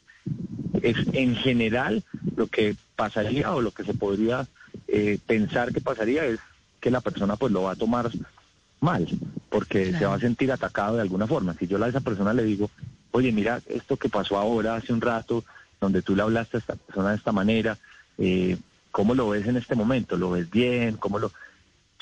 es 0.80 0.96
en 1.12 1.34
general 1.34 2.04
lo 2.36 2.46
que 2.46 2.76
pasaría 2.94 3.52
o 3.52 3.60
lo 3.60 3.72
que 3.72 3.84
se 3.84 3.94
podría 3.94 4.46
eh, 4.86 5.18
pensar 5.26 5.72
que 5.72 5.80
pasaría 5.80 6.24
es 6.26 6.38
que 6.80 6.90
la 6.90 7.00
persona 7.00 7.36
pues 7.36 7.52
lo 7.52 7.62
va 7.62 7.72
a 7.72 7.76
tomar 7.76 8.10
mal, 8.80 9.06
porque 9.48 9.92
se 9.92 10.06
va 10.06 10.14
a 10.14 10.20
sentir 10.20 10.50
atacado 10.50 10.96
de 10.96 11.02
alguna 11.02 11.26
forma. 11.26 11.54
Si 11.54 11.66
yo 11.66 11.82
a 11.82 11.88
esa 11.88 12.00
persona 12.00 12.32
le 12.32 12.44
digo, 12.44 12.70
oye, 13.12 13.32
mira 13.32 13.60
esto 13.68 13.96
que 13.96 14.08
pasó 14.08 14.38
ahora, 14.38 14.76
hace 14.76 14.92
un 14.92 15.00
rato, 15.00 15.44
donde 15.80 16.02
tú 16.02 16.16
le 16.16 16.22
hablaste 16.22 16.56
a 16.56 16.60
esta 16.60 16.76
persona 16.76 17.10
de 17.10 17.16
esta 17.16 17.32
manera, 17.32 17.78
eh, 18.18 18.56
¿cómo 18.90 19.14
lo 19.14 19.28
ves 19.28 19.46
en 19.46 19.56
este 19.56 19.74
momento? 19.74 20.16
¿Lo 20.16 20.30
ves 20.30 20.50
bien? 20.50 20.96
¿Cómo 20.96 21.18
lo...? 21.18 21.32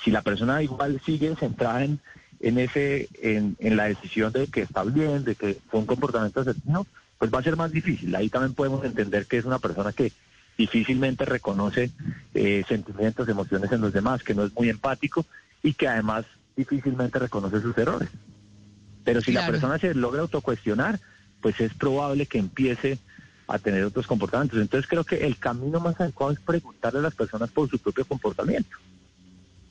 Si 0.05 0.11
la 0.11 0.23
persona 0.23 0.63
igual 0.63 1.01
sigue 1.05 1.35
centrada 1.37 1.85
en, 1.85 1.99
en 2.41 2.59
ese 2.59 3.09
en, 3.21 3.57
en 3.59 3.77
la 3.77 3.87
decisión 3.87 4.33
de 4.33 4.47
que 4.47 4.63
está 4.63 4.85
bien, 4.85 5.25
de 5.25 5.35
que 5.35 5.59
fue 5.69 5.81
un 5.81 5.87
comportamiento 5.87 6.41
asertivo, 6.41 6.87
pues 7.19 7.33
va 7.33 7.41
a 7.41 7.43
ser 7.43 7.57
más 7.57 7.73
difícil. 7.73 8.15
Ahí 8.15 8.29
también 8.29 8.55
podemos 8.55 8.85
entender 8.85 9.27
que 9.27 9.39
es 9.39 9.45
una 9.45 9.59
persona 9.59 9.93
que 9.93 10.13
difícilmente 10.57 11.25
reconoce 11.25 11.91
eh, 12.35 12.65
sentimientos, 12.69 13.29
emociones 13.29 13.73
en 13.73 13.81
los 13.81 13.93
demás, 13.93 14.23
que 14.23 14.35
no 14.35 14.45
es 14.45 14.55
muy 14.55 14.69
empático 14.69 15.27
y 15.63 15.75
que 15.75 15.89
además 15.89 16.27
difícilmente 16.59 17.19
reconoce 17.21 17.61
sus 17.61 17.79
errores. 17.79 18.09
Pero 19.05 19.23
si 19.23 19.33
la 19.33 19.47
persona 19.47 19.79
se 19.79 19.95
logra 19.95 20.23
autocuestionar, 20.23 21.01
pues 21.41 21.61
es 21.61 21.73
probable 21.73 22.27
que 22.27 22.39
empiece 22.39 22.99
a 23.47 23.59
tener 23.59 23.85
otros 23.85 24.07
comportamientos. 24.07 24.61
Entonces 24.61 24.91
creo 24.91 25.05
que 25.05 25.25
el 25.25 25.39
camino 25.39 25.81
más 25.81 25.99
adecuado 26.01 26.33
es 26.33 26.41
preguntarle 26.41 26.99
a 26.99 27.03
las 27.03 27.15
personas 27.15 27.51
por 27.51 27.71
su 27.71 27.79
propio 27.79 28.05
comportamiento. 28.05 28.77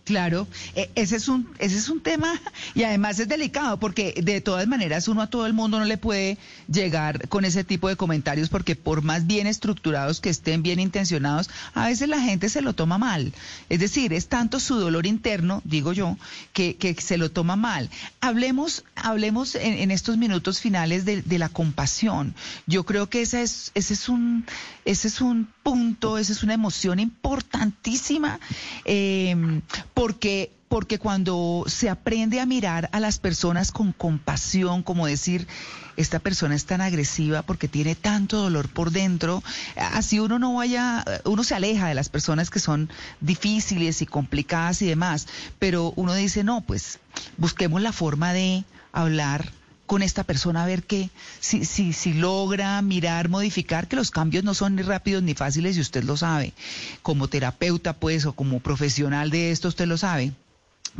Claro, 0.07 0.47
e, 0.73 0.89
ese 0.95 1.17
es 1.17 1.27
un 1.27 1.49
ese 1.59 1.75
es 1.75 1.89
un 1.89 1.99
tema 1.99 2.39
y 2.73 2.83
además 2.83 3.19
es 3.19 3.27
delicado 3.27 3.77
porque 3.77 4.13
de 4.23 4.39
todas 4.39 4.65
maneras 4.65 5.09
uno 5.09 5.21
a 5.21 5.27
todo 5.27 5.45
el 5.45 5.51
mundo 5.51 5.79
no 5.79 5.83
le 5.83 5.97
puede 5.97 6.37
llegar 6.71 7.27
con 7.27 7.43
ese 7.43 7.65
tipo 7.65 7.89
de 7.89 7.97
comentarios 7.97 8.47
porque 8.47 8.77
por 8.77 9.01
más 9.01 9.27
bien 9.27 9.47
estructurados 9.47 10.21
que 10.21 10.29
estén, 10.29 10.63
bien 10.63 10.79
intencionados, 10.79 11.49
a 11.73 11.87
veces 11.87 12.07
la 12.07 12.21
gente 12.21 12.47
se 12.47 12.61
lo 12.61 12.71
toma 12.71 12.97
mal. 12.97 13.33
Es 13.67 13.81
decir, 13.81 14.13
es 14.13 14.29
tanto 14.29 14.61
su 14.61 14.75
dolor 14.75 15.05
interno, 15.05 15.61
digo 15.65 15.91
yo, 15.91 16.17
que, 16.53 16.77
que 16.77 16.93
se 16.93 17.17
lo 17.17 17.29
toma 17.29 17.57
mal. 17.57 17.89
Hablemos 18.21 18.85
hablemos 19.03 19.55
en, 19.55 19.91
estos 19.91 20.17
minutos 20.17 20.59
finales 20.59 21.05
de, 21.05 21.21
de, 21.21 21.39
la 21.39 21.49
compasión. 21.49 22.35
Yo 22.65 22.85
creo 22.85 23.09
que 23.09 23.21
ese 23.21 23.43
es 23.43 23.71
ese 23.75 23.93
es 23.93 24.09
un 24.09 24.45
ese 24.85 25.07
es 25.07 25.21
un 25.21 25.47
punto, 25.63 26.17
esa 26.17 26.33
es 26.33 26.43
una 26.43 26.53
emoción 26.53 26.99
importantísima. 26.99 28.39
Eh, 28.85 29.61
porque 29.93 30.51
porque 30.69 30.99
cuando 30.99 31.63
se 31.67 31.89
aprende 31.89 32.39
a 32.39 32.45
mirar 32.45 32.89
a 32.91 32.99
las 32.99 33.19
personas 33.19 33.71
con 33.71 33.93
compasión, 33.93 34.83
como 34.83 35.07
decir, 35.07 35.47
esta 35.95 36.19
persona 36.19 36.55
es 36.55 36.65
tan 36.65 36.81
agresiva 36.81 37.41
porque 37.41 37.67
tiene 37.67 37.95
tanto 37.95 38.37
dolor 38.37 38.69
por 38.69 38.91
dentro, 38.91 39.43
así 39.75 40.19
uno 40.19 40.39
no 40.39 40.55
vaya, 40.55 41.03
uno 41.23 41.43
se 41.43 41.55
aleja 41.55 41.87
de 41.87 41.95
las 41.95 42.09
personas 42.09 42.49
que 42.49 42.59
son 42.59 42.89
difíciles 43.21 44.01
y 44.01 44.05
complicadas 44.05 44.81
y 44.81 44.87
demás, 44.87 45.27
pero 45.57 45.93
uno 45.95 46.13
dice, 46.13 46.43
no, 46.43 46.61
pues 46.61 46.99
busquemos 47.37 47.81
la 47.81 47.93
forma 47.93 48.33
de 48.33 48.63
hablar 49.01 49.51
con 49.85 50.03
esta 50.03 50.23
persona 50.23 50.63
a 50.63 50.67
ver 50.67 50.83
qué, 50.83 51.09
si, 51.39 51.63
si, 51.63 51.93
si 51.93 52.13
logra 52.13 52.81
mirar, 52.81 53.29
modificar, 53.29 53.87
que 53.87 53.95
los 53.95 54.11
cambios 54.11 54.43
no 54.43 54.53
son 54.53 54.75
ni 54.75 54.81
rápidos 54.81 55.23
ni 55.23 55.33
fáciles 55.33 55.77
y 55.77 55.81
usted 55.81 56.03
lo 56.03 56.17
sabe. 56.17 56.53
Como 57.01 57.29
terapeuta, 57.29 57.93
pues, 57.93 58.25
o 58.25 58.33
como 58.33 58.59
profesional 58.59 59.29
de 59.29 59.51
esto, 59.51 59.69
usted 59.69 59.87
lo 59.87 59.97
sabe. 59.97 60.33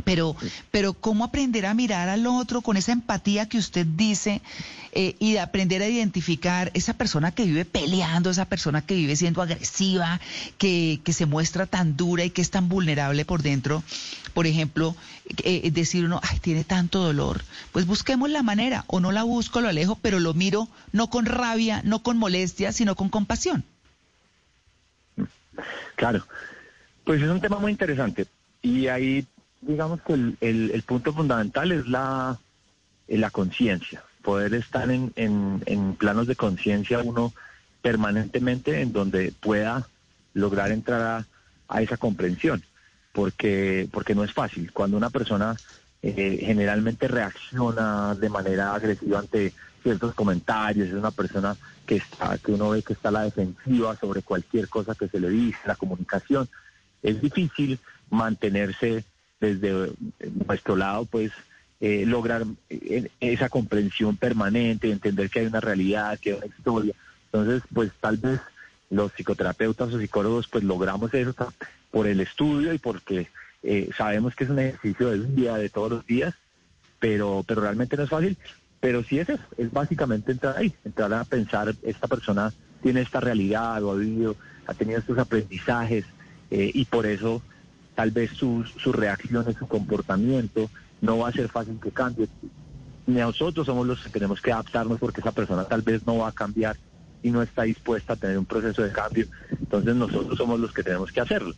Pero, 0.04 0.36
pero 0.70 0.94
cómo 0.94 1.24
aprender 1.24 1.66
a 1.66 1.74
mirar 1.74 2.08
al 2.08 2.26
otro 2.26 2.62
con 2.62 2.76
esa 2.76 2.92
empatía 2.92 3.48
que 3.48 3.58
usted 3.58 3.86
dice 3.86 4.40
eh, 4.92 5.16
y 5.18 5.32
de 5.32 5.40
aprender 5.40 5.82
a 5.82 5.88
identificar 5.88 6.70
esa 6.74 6.94
persona 6.94 7.32
que 7.32 7.44
vive 7.44 7.64
peleando, 7.64 8.30
esa 8.30 8.46
persona 8.46 8.82
que 8.82 8.94
vive 8.94 9.16
siendo 9.16 9.42
agresiva, 9.42 10.20
que, 10.56 11.00
que 11.04 11.12
se 11.12 11.26
muestra 11.26 11.66
tan 11.66 11.96
dura 11.96 12.24
y 12.24 12.30
que 12.30 12.42
es 12.42 12.50
tan 12.50 12.68
vulnerable 12.68 13.24
por 13.24 13.42
dentro. 13.42 13.82
Por 14.34 14.46
ejemplo, 14.46 14.96
eh, 15.44 15.70
decir 15.70 16.04
uno, 16.04 16.20
ay, 16.22 16.38
tiene 16.38 16.64
tanto 16.64 17.02
dolor. 17.02 17.42
Pues 17.72 17.86
busquemos 17.86 18.30
la 18.30 18.42
manera, 18.42 18.84
o 18.86 19.00
no 19.00 19.12
la 19.12 19.24
busco, 19.24 19.60
lo 19.60 19.68
alejo, 19.68 19.98
pero 20.00 20.20
lo 20.20 20.32
miro 20.34 20.68
no 20.92 21.10
con 21.10 21.26
rabia, 21.26 21.82
no 21.84 22.02
con 22.02 22.18
molestia, 22.18 22.72
sino 22.72 22.94
con 22.94 23.08
compasión. 23.08 23.64
Claro, 25.96 26.26
pues 27.04 27.20
es 27.20 27.28
un 27.28 27.40
tema 27.40 27.58
muy 27.58 27.72
interesante. 27.72 28.26
Y 28.62 28.86
ahí 28.86 29.26
digamos 29.60 30.00
que 30.02 30.12
el, 30.12 30.36
el, 30.40 30.82
punto 30.82 31.12
fundamental 31.12 31.72
es 31.72 31.86
la, 31.86 32.38
eh, 33.06 33.18
la 33.18 33.30
conciencia, 33.30 34.02
poder 34.22 34.54
estar 34.54 34.90
en, 34.90 35.12
en, 35.16 35.94
planos 35.94 36.26
de 36.26 36.36
conciencia 36.36 37.00
uno 37.00 37.32
permanentemente 37.82 38.80
en 38.80 38.92
donde 38.92 39.32
pueda 39.40 39.86
lograr 40.34 40.70
entrar 40.70 41.00
a, 41.00 41.26
a, 41.68 41.82
esa 41.82 41.96
comprensión, 41.96 42.62
porque, 43.12 43.88
porque 43.92 44.14
no 44.14 44.24
es 44.24 44.32
fácil. 44.32 44.72
Cuando 44.72 44.96
una 44.96 45.10
persona 45.10 45.56
eh, 46.02 46.42
generalmente 46.44 47.08
reacciona 47.08 48.14
de 48.14 48.28
manera 48.28 48.74
agresiva 48.74 49.18
ante 49.18 49.52
ciertos 49.82 50.14
comentarios, 50.14 50.88
es 50.88 50.94
una 50.94 51.10
persona 51.10 51.56
que 51.86 51.96
está, 51.96 52.36
que 52.38 52.52
uno 52.52 52.70
ve 52.70 52.82
que 52.82 52.92
está 52.92 53.08
a 53.08 53.12
la 53.12 53.22
defensiva 53.22 53.96
sobre 53.96 54.22
cualquier 54.22 54.68
cosa 54.68 54.94
que 54.94 55.08
se 55.08 55.18
le 55.18 55.30
dice, 55.30 55.58
la 55.66 55.76
comunicación, 55.76 56.48
es 57.02 57.20
difícil 57.20 57.78
mantenerse 58.10 59.04
desde 59.40 59.92
nuestro 60.46 60.76
lado, 60.76 61.04
pues 61.04 61.32
eh, 61.80 62.04
lograr 62.06 62.44
eh, 62.70 63.08
esa 63.20 63.48
comprensión 63.48 64.16
permanente, 64.16 64.90
entender 64.90 65.30
que 65.30 65.40
hay 65.40 65.46
una 65.46 65.60
realidad, 65.60 66.18
que 66.18 66.32
hay 66.32 66.38
una 66.38 66.46
historia. 66.46 66.94
Entonces, 67.26 67.62
pues 67.72 67.92
tal 68.00 68.16
vez 68.16 68.40
los 68.90 69.12
psicoterapeutas 69.12 69.92
o 69.92 70.00
psicólogos 70.00 70.48
pues 70.48 70.64
logramos 70.64 71.12
eso 71.14 71.34
por 71.90 72.08
el 72.08 72.20
estudio 72.20 72.72
y 72.72 72.78
porque 72.78 73.28
eh, 73.62 73.90
sabemos 73.96 74.34
que 74.34 74.44
es 74.44 74.50
un 74.50 74.58
ejercicio 74.58 75.10
de 75.10 75.20
un 75.20 75.36
día, 75.36 75.56
de 75.56 75.68
todos 75.68 75.90
los 75.90 76.06
días, 76.06 76.34
pero, 76.98 77.44
pero 77.46 77.60
realmente 77.60 77.96
no 77.96 78.02
es 78.04 78.10
fácil. 78.10 78.36
Pero 78.80 79.04
sí 79.04 79.20
es 79.20 79.28
eso, 79.28 79.42
es 79.56 79.72
básicamente 79.72 80.32
entrar 80.32 80.56
ahí, 80.56 80.72
entrar 80.84 81.12
a 81.12 81.24
pensar, 81.24 81.74
esta 81.82 82.08
persona 82.08 82.52
tiene 82.82 83.02
esta 83.02 83.20
realidad 83.20 83.82
o 83.82 83.92
ha 83.92 83.96
vivido, 83.96 84.36
ha 84.66 84.74
tenido 84.74 85.00
estos 85.00 85.18
aprendizajes 85.18 86.04
y 86.50 86.84
por 86.84 87.04
eso 87.04 87.42
tal 87.98 88.12
vez 88.12 88.30
sus, 88.30 88.70
sus 88.80 88.94
reacciones, 88.94 89.56
su 89.56 89.66
comportamiento, 89.66 90.70
no 91.00 91.18
va 91.18 91.30
a 91.30 91.32
ser 91.32 91.48
fácil 91.48 91.80
que 91.82 91.90
cambie. 91.90 92.28
Nosotros 93.08 93.66
somos 93.66 93.88
los 93.88 94.00
que 94.04 94.08
tenemos 94.08 94.40
que 94.40 94.52
adaptarnos 94.52 95.00
porque 95.00 95.20
esa 95.20 95.32
persona 95.32 95.64
tal 95.64 95.82
vez 95.82 96.06
no 96.06 96.18
va 96.18 96.28
a 96.28 96.32
cambiar 96.32 96.76
y 97.24 97.32
no 97.32 97.42
está 97.42 97.64
dispuesta 97.64 98.12
a 98.12 98.16
tener 98.16 98.38
un 98.38 98.44
proceso 98.44 98.84
de 98.84 98.92
cambio. 98.92 99.26
Entonces 99.50 99.96
nosotros 99.96 100.38
somos 100.38 100.60
los 100.60 100.72
que 100.72 100.84
tenemos 100.84 101.10
que 101.10 101.20
hacerlo. 101.20 101.56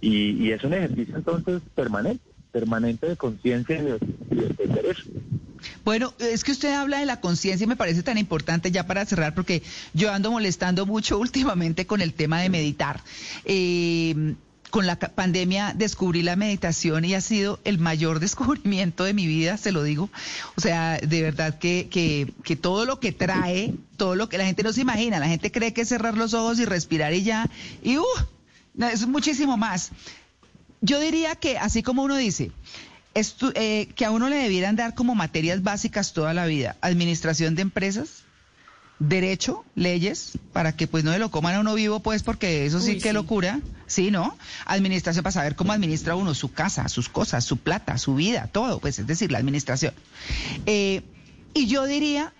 Y, 0.00 0.50
es 0.52 0.64
un 0.64 0.72
ejercicio 0.72 1.14
entonces 1.14 1.60
permanente, 1.74 2.24
permanente 2.50 3.06
de 3.06 3.16
conciencia 3.18 3.76
y 3.76 3.82
de, 3.82 3.98
de, 4.38 4.96
Bueno, 5.84 6.14
es 6.18 6.44
que 6.44 6.52
usted 6.52 6.72
habla 6.72 7.00
de 7.00 7.04
la 7.04 7.20
conciencia 7.20 7.66
y 7.66 7.68
me 7.68 7.76
parece 7.76 8.02
tan 8.02 8.16
importante 8.16 8.70
ya 8.70 8.86
para 8.86 9.04
cerrar 9.04 9.34
porque 9.34 9.62
yo 9.92 10.10
ando 10.10 10.30
molestando 10.30 10.86
mucho 10.86 11.18
últimamente 11.18 11.86
con 11.86 12.00
el 12.00 12.14
tema 12.14 12.40
de 12.40 12.48
meditar. 12.48 13.02
Eh, 13.44 14.34
con 14.70 14.86
la 14.86 14.98
pandemia 14.98 15.74
descubrí 15.74 16.22
la 16.22 16.36
meditación 16.36 17.04
y 17.04 17.14
ha 17.14 17.20
sido 17.20 17.60
el 17.64 17.78
mayor 17.78 18.20
descubrimiento 18.20 19.04
de 19.04 19.14
mi 19.14 19.26
vida, 19.26 19.56
se 19.56 19.72
lo 19.72 19.82
digo. 19.82 20.10
O 20.56 20.60
sea, 20.60 20.98
de 20.98 21.22
verdad 21.22 21.58
que, 21.58 21.88
que, 21.90 22.32
que, 22.44 22.56
todo 22.56 22.84
lo 22.84 23.00
que 23.00 23.12
trae, 23.12 23.74
todo 23.96 24.14
lo 24.14 24.28
que 24.28 24.38
la 24.38 24.44
gente 24.44 24.62
no 24.62 24.72
se 24.72 24.80
imagina, 24.80 25.18
la 25.18 25.28
gente 25.28 25.50
cree 25.50 25.72
que 25.72 25.82
es 25.82 25.88
cerrar 25.88 26.16
los 26.16 26.34
ojos 26.34 26.58
y 26.58 26.64
respirar 26.64 27.14
y 27.14 27.22
ya, 27.22 27.48
y 27.82 27.98
uh, 27.98 28.04
es 28.92 29.06
muchísimo 29.06 29.56
más. 29.56 29.90
Yo 30.80 31.00
diría 31.00 31.34
que 31.34 31.58
así 31.58 31.82
como 31.82 32.02
uno 32.02 32.16
dice, 32.16 32.52
eh, 33.54 33.88
que 33.96 34.04
a 34.04 34.10
uno 34.10 34.28
le 34.28 34.36
debieran 34.36 34.76
dar 34.76 34.94
como 34.94 35.14
materias 35.14 35.62
básicas 35.62 36.12
toda 36.12 36.34
la 36.34 36.46
vida, 36.46 36.76
administración 36.80 37.56
de 37.56 37.62
empresas, 37.62 38.24
derecho, 38.98 39.64
leyes, 39.74 40.32
para 40.52 40.76
que 40.76 40.86
pues 40.86 41.04
no 41.04 41.12
se 41.12 41.18
lo 41.18 41.30
coman 41.30 41.54
a 41.54 41.60
uno 41.60 41.74
vivo, 41.74 42.00
pues 42.00 42.22
porque 42.22 42.66
eso 42.66 42.80
sí 42.80 42.98
que 42.98 43.12
locura, 43.12 43.60
sí, 43.86 44.10
¿no? 44.10 44.36
Administración 44.66 45.22
para 45.22 45.32
saber 45.32 45.54
cómo 45.54 45.72
administra 45.72 46.16
uno 46.16 46.34
su 46.34 46.52
casa, 46.52 46.88
sus 46.88 47.08
cosas, 47.08 47.44
su 47.44 47.58
plata, 47.58 47.98
su 47.98 48.14
vida, 48.14 48.48
todo, 48.52 48.80
pues 48.80 48.98
es 48.98 49.06
decir, 49.06 49.30
la 49.30 49.38
administración. 49.38 49.94
Eh, 50.66 51.02
y 51.54 51.66
yo 51.66 51.84
diría 51.84 52.32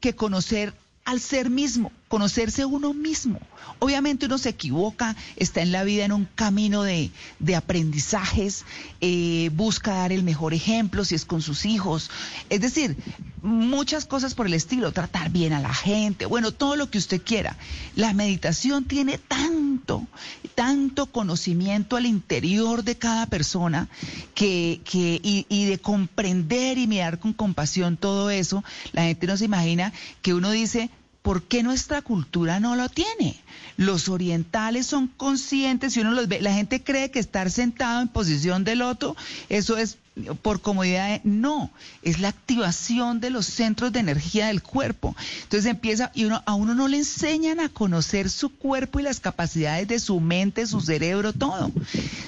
que 0.00 0.14
conocer 0.14 0.72
al 1.04 1.20
ser 1.20 1.50
mismo, 1.50 1.92
conocerse 2.08 2.64
uno 2.64 2.94
mismo. 2.94 3.40
Obviamente 3.78 4.26
uno 4.26 4.38
se 4.38 4.50
equivoca, 4.50 5.16
está 5.36 5.60
en 5.60 5.72
la 5.72 5.84
vida 5.84 6.04
en 6.04 6.12
un 6.12 6.24
camino 6.24 6.82
de, 6.82 7.10
de 7.40 7.56
aprendizajes, 7.56 8.64
eh, 9.00 9.50
busca 9.54 9.94
dar 9.94 10.12
el 10.12 10.22
mejor 10.22 10.54
ejemplo 10.54 11.04
si 11.04 11.14
es 11.14 11.24
con 11.24 11.42
sus 11.42 11.66
hijos. 11.66 12.10
Es 12.48 12.60
decir, 12.60 12.96
muchas 13.42 14.06
cosas 14.06 14.34
por 14.34 14.46
el 14.46 14.54
estilo, 14.54 14.92
tratar 14.92 15.30
bien 15.30 15.52
a 15.52 15.60
la 15.60 15.74
gente, 15.74 16.26
bueno, 16.26 16.52
todo 16.52 16.76
lo 16.76 16.90
que 16.90 16.98
usted 16.98 17.20
quiera. 17.22 17.56
La 17.96 18.12
meditación 18.14 18.84
tiene 18.84 19.18
tanto, 19.18 20.06
tanto 20.54 21.06
conocimiento 21.06 21.96
al 21.96 22.06
interior 22.06 22.84
de 22.84 22.96
cada 22.96 23.26
persona 23.26 23.88
que, 24.34 24.80
que 24.84 25.20
y, 25.22 25.46
y 25.48 25.64
de 25.64 25.78
comprender 25.78 26.78
y 26.78 26.86
mirar 26.86 27.18
con 27.18 27.32
compasión 27.32 27.96
todo 27.96 28.30
eso, 28.30 28.62
la 28.92 29.02
gente 29.02 29.26
no 29.26 29.36
se 29.36 29.44
imagina 29.44 29.92
que 30.22 30.34
uno 30.34 30.50
dice, 30.50 30.90
¿por 31.26 31.42
qué 31.42 31.64
nuestra 31.64 32.02
cultura 32.02 32.60
no 32.60 32.76
lo 32.76 32.88
tiene? 32.88 33.34
Los 33.76 34.08
orientales 34.08 34.86
son 34.86 35.08
conscientes 35.08 35.96
y 35.96 36.00
uno 36.00 36.12
los 36.12 36.28
ve, 36.28 36.40
la 36.40 36.52
gente 36.52 36.84
cree 36.84 37.10
que 37.10 37.18
estar 37.18 37.50
sentado 37.50 38.00
en 38.00 38.06
posición 38.06 38.62
de 38.62 38.76
loto, 38.76 39.16
eso 39.48 39.76
es 39.76 39.98
por 40.42 40.60
comodidad, 40.60 41.20
no, 41.24 41.72
es 42.02 42.20
la 42.20 42.28
activación 42.28 43.18
de 43.18 43.30
los 43.30 43.44
centros 43.44 43.90
de 43.90 43.98
energía 43.98 44.46
del 44.46 44.62
cuerpo. 44.62 45.16
Entonces 45.42 45.68
empieza, 45.68 46.12
y 46.14 46.26
uno, 46.26 46.44
a 46.46 46.54
uno 46.54 46.76
no 46.76 46.86
le 46.86 46.98
enseñan 46.98 47.58
a 47.58 47.70
conocer 47.70 48.30
su 48.30 48.50
cuerpo 48.50 49.00
y 49.00 49.02
las 49.02 49.18
capacidades 49.18 49.88
de 49.88 49.98
su 49.98 50.20
mente, 50.20 50.64
su 50.64 50.80
cerebro, 50.80 51.32
todo. 51.32 51.72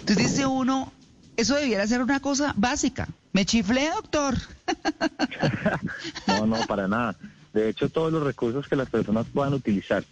Entonces 0.01 0.17
dice 0.17 0.45
uno, 0.45 0.93
eso 1.37 1.55
debiera 1.55 1.87
ser 1.87 2.03
una 2.03 2.19
cosa 2.19 2.53
básica. 2.57 3.07
¿Me 3.33 3.47
chiflé, 3.47 3.91
doctor? 3.91 4.37
no, 6.27 6.47
no, 6.47 6.67
para 6.67 6.89
nada. 6.89 7.17
De 7.53 7.69
hecho, 7.69 7.89
todos 7.89 8.13
los 8.13 8.23
recursos 8.23 8.69
que 8.69 8.77
las 8.77 8.91
personas 8.91 9.27
puedan 9.33 9.55
utilizar 9.55 10.05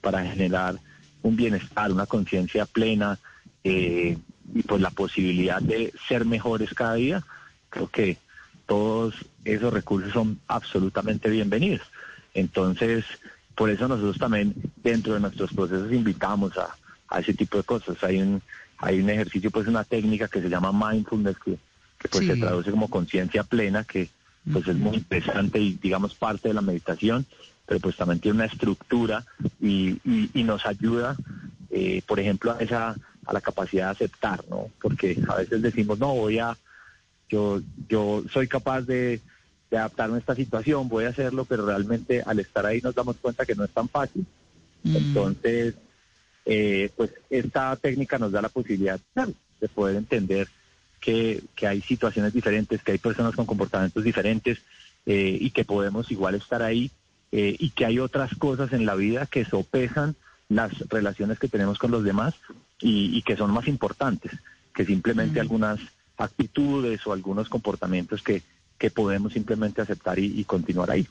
para 0.00 0.24
generar 0.24 0.76
un 1.22 1.36
bienestar, 1.36 1.92
una 1.92 2.06
conciencia 2.06 2.66
plena 2.66 3.18
eh, 3.64 4.16
y 4.54 4.62
pues 4.62 4.80
la 4.80 4.90
posibilidad 4.90 5.60
de 5.60 5.92
ser 6.08 6.24
mejores 6.24 6.74
cada 6.74 6.94
día, 6.94 7.22
creo 7.68 7.88
que 7.88 8.18
todos 8.66 9.14
esos 9.44 9.72
recursos 9.72 10.12
son 10.12 10.40
absolutamente 10.48 11.28
bienvenidos. 11.28 11.82
Entonces, 12.34 13.04
por 13.54 13.70
eso 13.70 13.88
nosotros 13.88 14.18
también 14.18 14.54
dentro 14.82 15.14
de 15.14 15.20
nuestros 15.20 15.52
procesos 15.52 15.92
invitamos 15.92 16.52
a, 16.56 16.76
ese 17.18 17.34
tipo 17.34 17.58
de 17.58 17.64
cosas. 17.64 18.02
Hay 18.04 18.22
un, 18.22 18.40
hay 18.78 19.00
un 19.00 19.10
ejercicio, 19.10 19.50
pues 19.50 19.66
una 19.66 19.84
técnica 19.84 20.28
que 20.28 20.40
se 20.40 20.48
llama 20.48 20.72
mindfulness, 20.72 21.36
que, 21.38 21.58
pues 22.08 22.26
se 22.26 22.36
traduce 22.36 22.70
como 22.70 22.88
conciencia 22.88 23.42
plena, 23.42 23.84
que 23.84 24.08
pues 24.50 24.66
es 24.68 24.76
muy 24.76 24.96
interesante 24.96 25.58
y 25.58 25.74
digamos 25.74 26.14
parte 26.14 26.48
de 26.48 26.54
la 26.54 26.60
meditación, 26.60 27.26
pero 27.66 27.80
pues 27.80 27.96
también 27.96 28.20
tiene 28.20 28.36
una 28.36 28.46
estructura 28.46 29.24
y, 29.60 29.98
y, 30.04 30.42
nos 30.42 30.66
ayuda, 30.66 31.16
eh, 31.70 32.02
por 32.06 32.18
ejemplo, 32.18 32.52
a 32.52 32.58
esa 32.58 32.96
a 33.26 33.32
la 33.32 33.40
capacidad 33.40 33.86
de 33.86 33.90
aceptar, 33.92 34.44
¿no? 34.48 34.68
Porque 34.80 35.16
a 35.28 35.36
veces 35.36 35.62
decimos, 35.62 35.98
no, 35.98 36.14
voy 36.14 36.38
a, 36.38 36.56
yo, 37.28 37.60
yo 37.88 38.24
soy 38.32 38.48
capaz 38.48 38.82
de, 38.82 39.20
adaptarme 39.70 40.16
a 40.16 40.18
esta 40.18 40.34
situación, 40.34 40.88
voy 40.88 41.04
a 41.04 41.10
hacerlo, 41.10 41.44
pero 41.44 41.64
realmente 41.64 42.22
al 42.26 42.40
estar 42.40 42.66
ahí 42.66 42.80
nos 42.80 42.94
damos 42.94 43.16
cuenta 43.18 43.46
que 43.46 43.54
no 43.54 43.62
es 43.62 43.70
tan 43.70 43.88
fácil. 43.88 44.26
Mm. 44.82 44.96
Entonces, 44.96 45.74
eh, 46.44 46.90
pues 46.96 47.12
esta 47.28 47.76
técnica 47.76 48.18
nos 48.18 48.32
da 48.32 48.42
la 48.42 48.48
posibilidad 48.48 48.98
de 49.60 49.68
poder 49.68 49.94
entender 49.94 50.48
que, 51.00 51.42
hay 51.66 51.80
situaciones 51.80 52.32
diferentes, 52.32 52.82
que 52.82 52.92
hay 52.92 52.98
personas 52.98 53.34
con 53.34 53.46
comportamientos 53.46 54.04
diferentes 54.04 54.58
eh, 55.06 55.36
y 55.40 55.50
que 55.50 55.64
podemos 55.64 56.10
igual 56.10 56.34
estar 56.34 56.62
ahí 56.62 56.90
eh, 57.32 57.56
y 57.58 57.70
que 57.70 57.86
hay 57.86 57.98
otras 57.98 58.34
cosas 58.34 58.72
en 58.72 58.86
la 58.86 58.94
vida 58.94 59.26
que 59.26 59.44
sopesan 59.44 60.14
las 60.48 60.88
relaciones 60.88 61.38
que 61.38 61.48
tenemos 61.48 61.78
con 61.78 61.90
los 61.90 62.04
demás 62.04 62.34
y, 62.80 63.22
que 63.22 63.36
son 63.36 63.52
más 63.52 63.68
importantes 63.68 64.32
que 64.74 64.84
simplemente 64.84 65.38
mm. 65.38 65.42
algunas 65.42 65.80
actitudes 66.16 67.06
o 67.06 67.12
algunos 67.12 67.48
comportamientos 67.48 68.22
que, 68.22 68.42
que 68.78 68.90
podemos 68.90 69.32
simplemente 69.32 69.80
aceptar 69.80 70.18
y 70.18 70.44
continuar 70.44 70.90
ahí. 70.90 71.06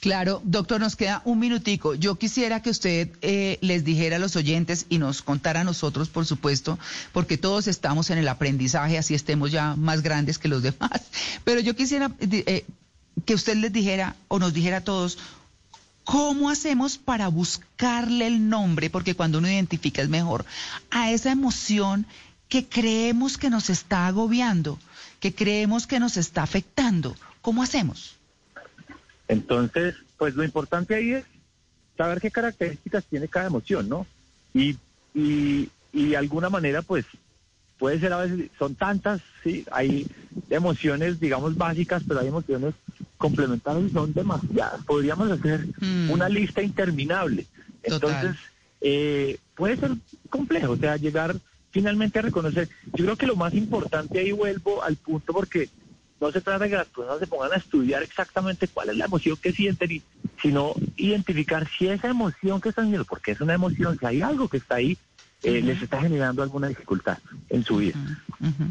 Claro, 0.00 0.40
doctor, 0.44 0.80
nos 0.80 0.96
queda 0.96 1.20
un 1.26 1.38
minutico. 1.38 1.94
Yo 1.94 2.16
quisiera 2.16 2.62
que 2.62 2.70
usted 2.70 3.10
eh, 3.20 3.58
les 3.60 3.84
dijera 3.84 4.16
a 4.16 4.18
los 4.18 4.34
oyentes 4.34 4.86
y 4.88 4.96
nos 4.96 5.20
contara 5.20 5.60
a 5.60 5.64
nosotros, 5.64 6.08
por 6.08 6.24
supuesto, 6.24 6.78
porque 7.12 7.36
todos 7.36 7.66
estamos 7.66 8.08
en 8.08 8.16
el 8.16 8.28
aprendizaje, 8.28 8.96
así 8.96 9.14
estemos 9.14 9.52
ya 9.52 9.76
más 9.76 10.00
grandes 10.00 10.38
que 10.38 10.48
los 10.48 10.62
demás. 10.68 11.02
Pero 11.44 11.60
yo 11.60 11.76
quisiera 11.76 12.10
eh, 12.18 12.64
que 13.26 13.34
usted 13.34 13.56
les 13.56 13.74
dijera 13.74 14.16
o 14.28 14.38
nos 14.38 14.54
dijera 14.54 14.78
a 14.78 14.84
todos, 14.84 15.18
¿cómo 16.04 16.48
hacemos 16.48 16.96
para 16.96 17.28
buscarle 17.28 18.26
el 18.26 18.48
nombre? 18.48 18.88
Porque 18.88 19.14
cuando 19.14 19.36
uno 19.36 19.48
identifica 19.50 20.00
es 20.00 20.08
mejor 20.08 20.46
a 20.90 21.10
esa 21.10 21.30
emoción 21.30 22.06
que 22.48 22.66
creemos 22.66 23.36
que 23.36 23.50
nos 23.50 23.68
está 23.68 24.06
agobiando, 24.06 24.78
que 25.20 25.34
creemos 25.34 25.86
que 25.86 26.00
nos 26.00 26.16
está 26.16 26.42
afectando. 26.42 27.14
¿Cómo 27.42 27.62
hacemos? 27.62 28.19
Entonces, 29.30 29.94
pues 30.18 30.34
lo 30.34 30.42
importante 30.42 30.96
ahí 30.96 31.12
es 31.12 31.24
saber 31.96 32.20
qué 32.20 32.32
características 32.32 33.04
tiene 33.04 33.28
cada 33.28 33.46
emoción, 33.46 33.88
¿no? 33.88 34.04
Y, 34.52 34.76
y, 35.14 35.70
y 35.92 36.08
de 36.08 36.16
alguna 36.16 36.50
manera, 36.50 36.82
pues, 36.82 37.04
puede 37.78 38.00
ser 38.00 38.12
a 38.12 38.18
veces, 38.18 38.50
son 38.58 38.74
tantas, 38.74 39.20
sí, 39.44 39.64
hay 39.70 40.08
emociones, 40.50 41.20
digamos, 41.20 41.56
básicas, 41.56 42.02
pero 42.06 42.18
hay 42.18 42.26
emociones 42.26 42.74
complementarias 43.18 43.90
y 43.90 43.92
son 43.92 44.12
demasiadas. 44.12 44.84
Podríamos 44.84 45.30
hacer 45.30 45.64
mm. 45.80 46.10
una 46.10 46.28
lista 46.28 46.60
interminable. 46.60 47.46
Entonces, 47.84 48.34
eh, 48.80 49.38
puede 49.54 49.76
ser 49.76 49.92
complejo, 50.28 50.72
o 50.72 50.76
sea, 50.76 50.96
llegar 50.96 51.36
finalmente 51.70 52.18
a 52.18 52.22
reconocer. 52.22 52.68
Yo 52.94 53.04
creo 53.04 53.16
que 53.16 53.28
lo 53.28 53.36
más 53.36 53.54
importante 53.54 54.18
ahí 54.18 54.32
vuelvo 54.32 54.82
al 54.82 54.96
punto 54.96 55.32
porque 55.32 55.68
no 56.20 56.30
se 56.30 56.40
trata 56.40 56.64
de 56.64 56.70
que 56.70 56.76
las 56.76 56.88
personas 56.88 57.18
se 57.18 57.26
pongan 57.26 57.52
a 57.52 57.56
estudiar 57.56 58.02
exactamente 58.02 58.68
cuál 58.68 58.90
es 58.90 58.96
la 58.96 59.06
emoción 59.06 59.36
que 59.36 59.52
sienten, 59.52 60.02
sino 60.42 60.74
identificar 60.96 61.66
si 61.68 61.88
esa 61.88 62.08
emoción 62.08 62.60
que 62.60 62.68
están 62.68 62.84
sintiendo, 62.84 63.06
porque 63.06 63.32
es 63.32 63.40
una 63.40 63.54
emoción, 63.54 63.98
si 63.98 64.06
hay 64.06 64.22
algo 64.22 64.48
que 64.48 64.58
está 64.58 64.76
ahí, 64.76 64.98
eh, 65.42 65.62
les 65.62 65.80
está 65.80 66.00
generando 66.00 66.42
alguna 66.42 66.68
dificultad 66.68 67.18
en 67.48 67.64
su 67.64 67.78
vida. 67.78 67.96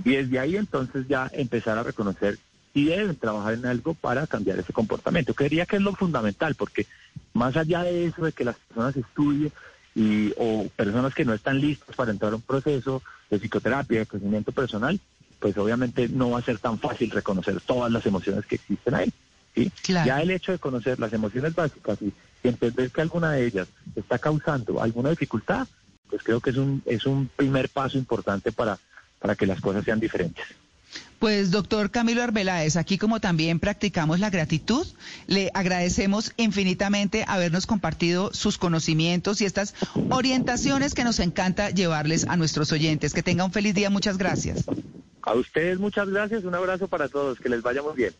Y 0.06 0.12
desde 0.12 0.40
ahí 0.40 0.56
entonces 0.56 1.08
ya 1.08 1.30
empezar 1.34 1.78
a 1.78 1.84
reconocer 1.84 2.38
si 2.74 2.86
deben 2.86 3.16
trabajar 3.16 3.56
en 3.56 3.66
algo 3.66 3.96
para 3.96 4.28
cambiar 4.28 4.60
ese 4.60 4.72
comportamiento. 4.72 5.34
Creería 5.34 5.66
que 5.66 5.78
es 5.78 5.82
lo 5.82 5.96
fundamental, 5.96 6.54
porque 6.54 6.86
más 7.34 7.58
allá 7.58 7.82
de 7.82 8.06
eso, 8.06 8.24
de 8.24 8.32
que 8.32 8.46
las 8.46 8.56
personas 8.58 8.96
estudien, 8.96 9.52
y, 9.96 10.34
o 10.38 10.70
personas 10.76 11.16
que 11.16 11.26
no 11.26 11.34
están 11.34 11.60
listas 11.60 11.96
para 11.96 12.12
entrar 12.12 12.32
a 12.32 12.36
un 12.36 12.42
proceso 12.42 13.02
de 13.30 13.40
psicoterapia, 13.40 14.00
de 14.00 14.06
crecimiento 14.06 14.52
personal, 14.52 15.00
pues 15.40 15.58
obviamente 15.58 16.10
no 16.10 16.32
va 16.32 16.40
a 16.40 16.44
ser 16.44 16.60
tan 16.60 16.80
fácil 16.80 17.12
reconocer 17.12 17.60
todas 17.62 17.92
las 17.92 18.06
emociones 18.06 18.46
que 18.46 18.56
existen 18.56 18.96
ahí. 18.96 19.12
¿sí? 19.56 19.72
Ya 19.86 20.22
el 20.22 20.32
hecho 20.32 20.52
de 20.52 20.60
conocer 20.60 21.00
las 21.00 21.14
emociones 21.14 21.56
básicas 21.56 22.02
y, 22.02 22.14
entender 22.42 22.90
que 22.90 23.02
alguna 23.02 23.34
de 23.34 23.48
ellas 23.48 23.68
está 23.98 24.18
causando 24.18 24.82
alguna 24.82 25.10
dificultad, 25.10 25.68
pues 26.10 26.24
creo 26.24 26.40
que 26.40 26.52
es 26.52 26.56
un, 26.56 26.82
es 26.86 27.06
un 27.06 27.28
primer 27.36 27.68
paso 27.68 27.98
importante 27.98 28.54
para, 28.54 28.80
para 29.20 29.36
que 29.36 29.46
las 29.46 29.60
cosas 29.60 29.84
sean 29.84 30.00
diferentes. 30.00 30.46
Pues 31.20 31.52
doctor 31.52 31.92
Camilo 31.92 32.24
Arbeláez, 32.24 32.78
aquí 32.78 32.98
como 32.98 33.20
también 33.20 33.60
practicamos 33.60 34.22
la 34.22 34.30
gratitud, 34.30 34.88
le 35.28 35.52
agradecemos 35.54 36.32
infinitamente 36.38 37.26
habernos 37.28 37.68
compartido 37.68 38.34
sus 38.34 38.58
conocimientos 38.58 39.42
y 39.42 39.46
estas 39.46 39.76
orientaciones 40.10 40.94
que 40.94 41.04
nos 41.04 41.20
encanta 41.20 41.72
llevarles 41.72 42.26
a 42.26 42.38
nuestros 42.38 42.72
oyentes. 42.72 43.14
Que 43.14 43.22
tenga 43.22 43.44
un 43.44 43.52
feliz 43.52 43.76
día, 43.76 43.90
muchas 43.90 44.18
gracias. 44.18 44.64
A 45.22 45.34
ustedes 45.34 45.80
muchas 45.80 46.10
gracias, 46.10 46.44
un 46.44 46.56
abrazo 46.56 46.88
para 46.88 47.10
todos, 47.10 47.40
que 47.40 47.50
les 47.50 47.62
vaya 47.62 47.82
muy 47.82 47.94
bien. 47.94 48.14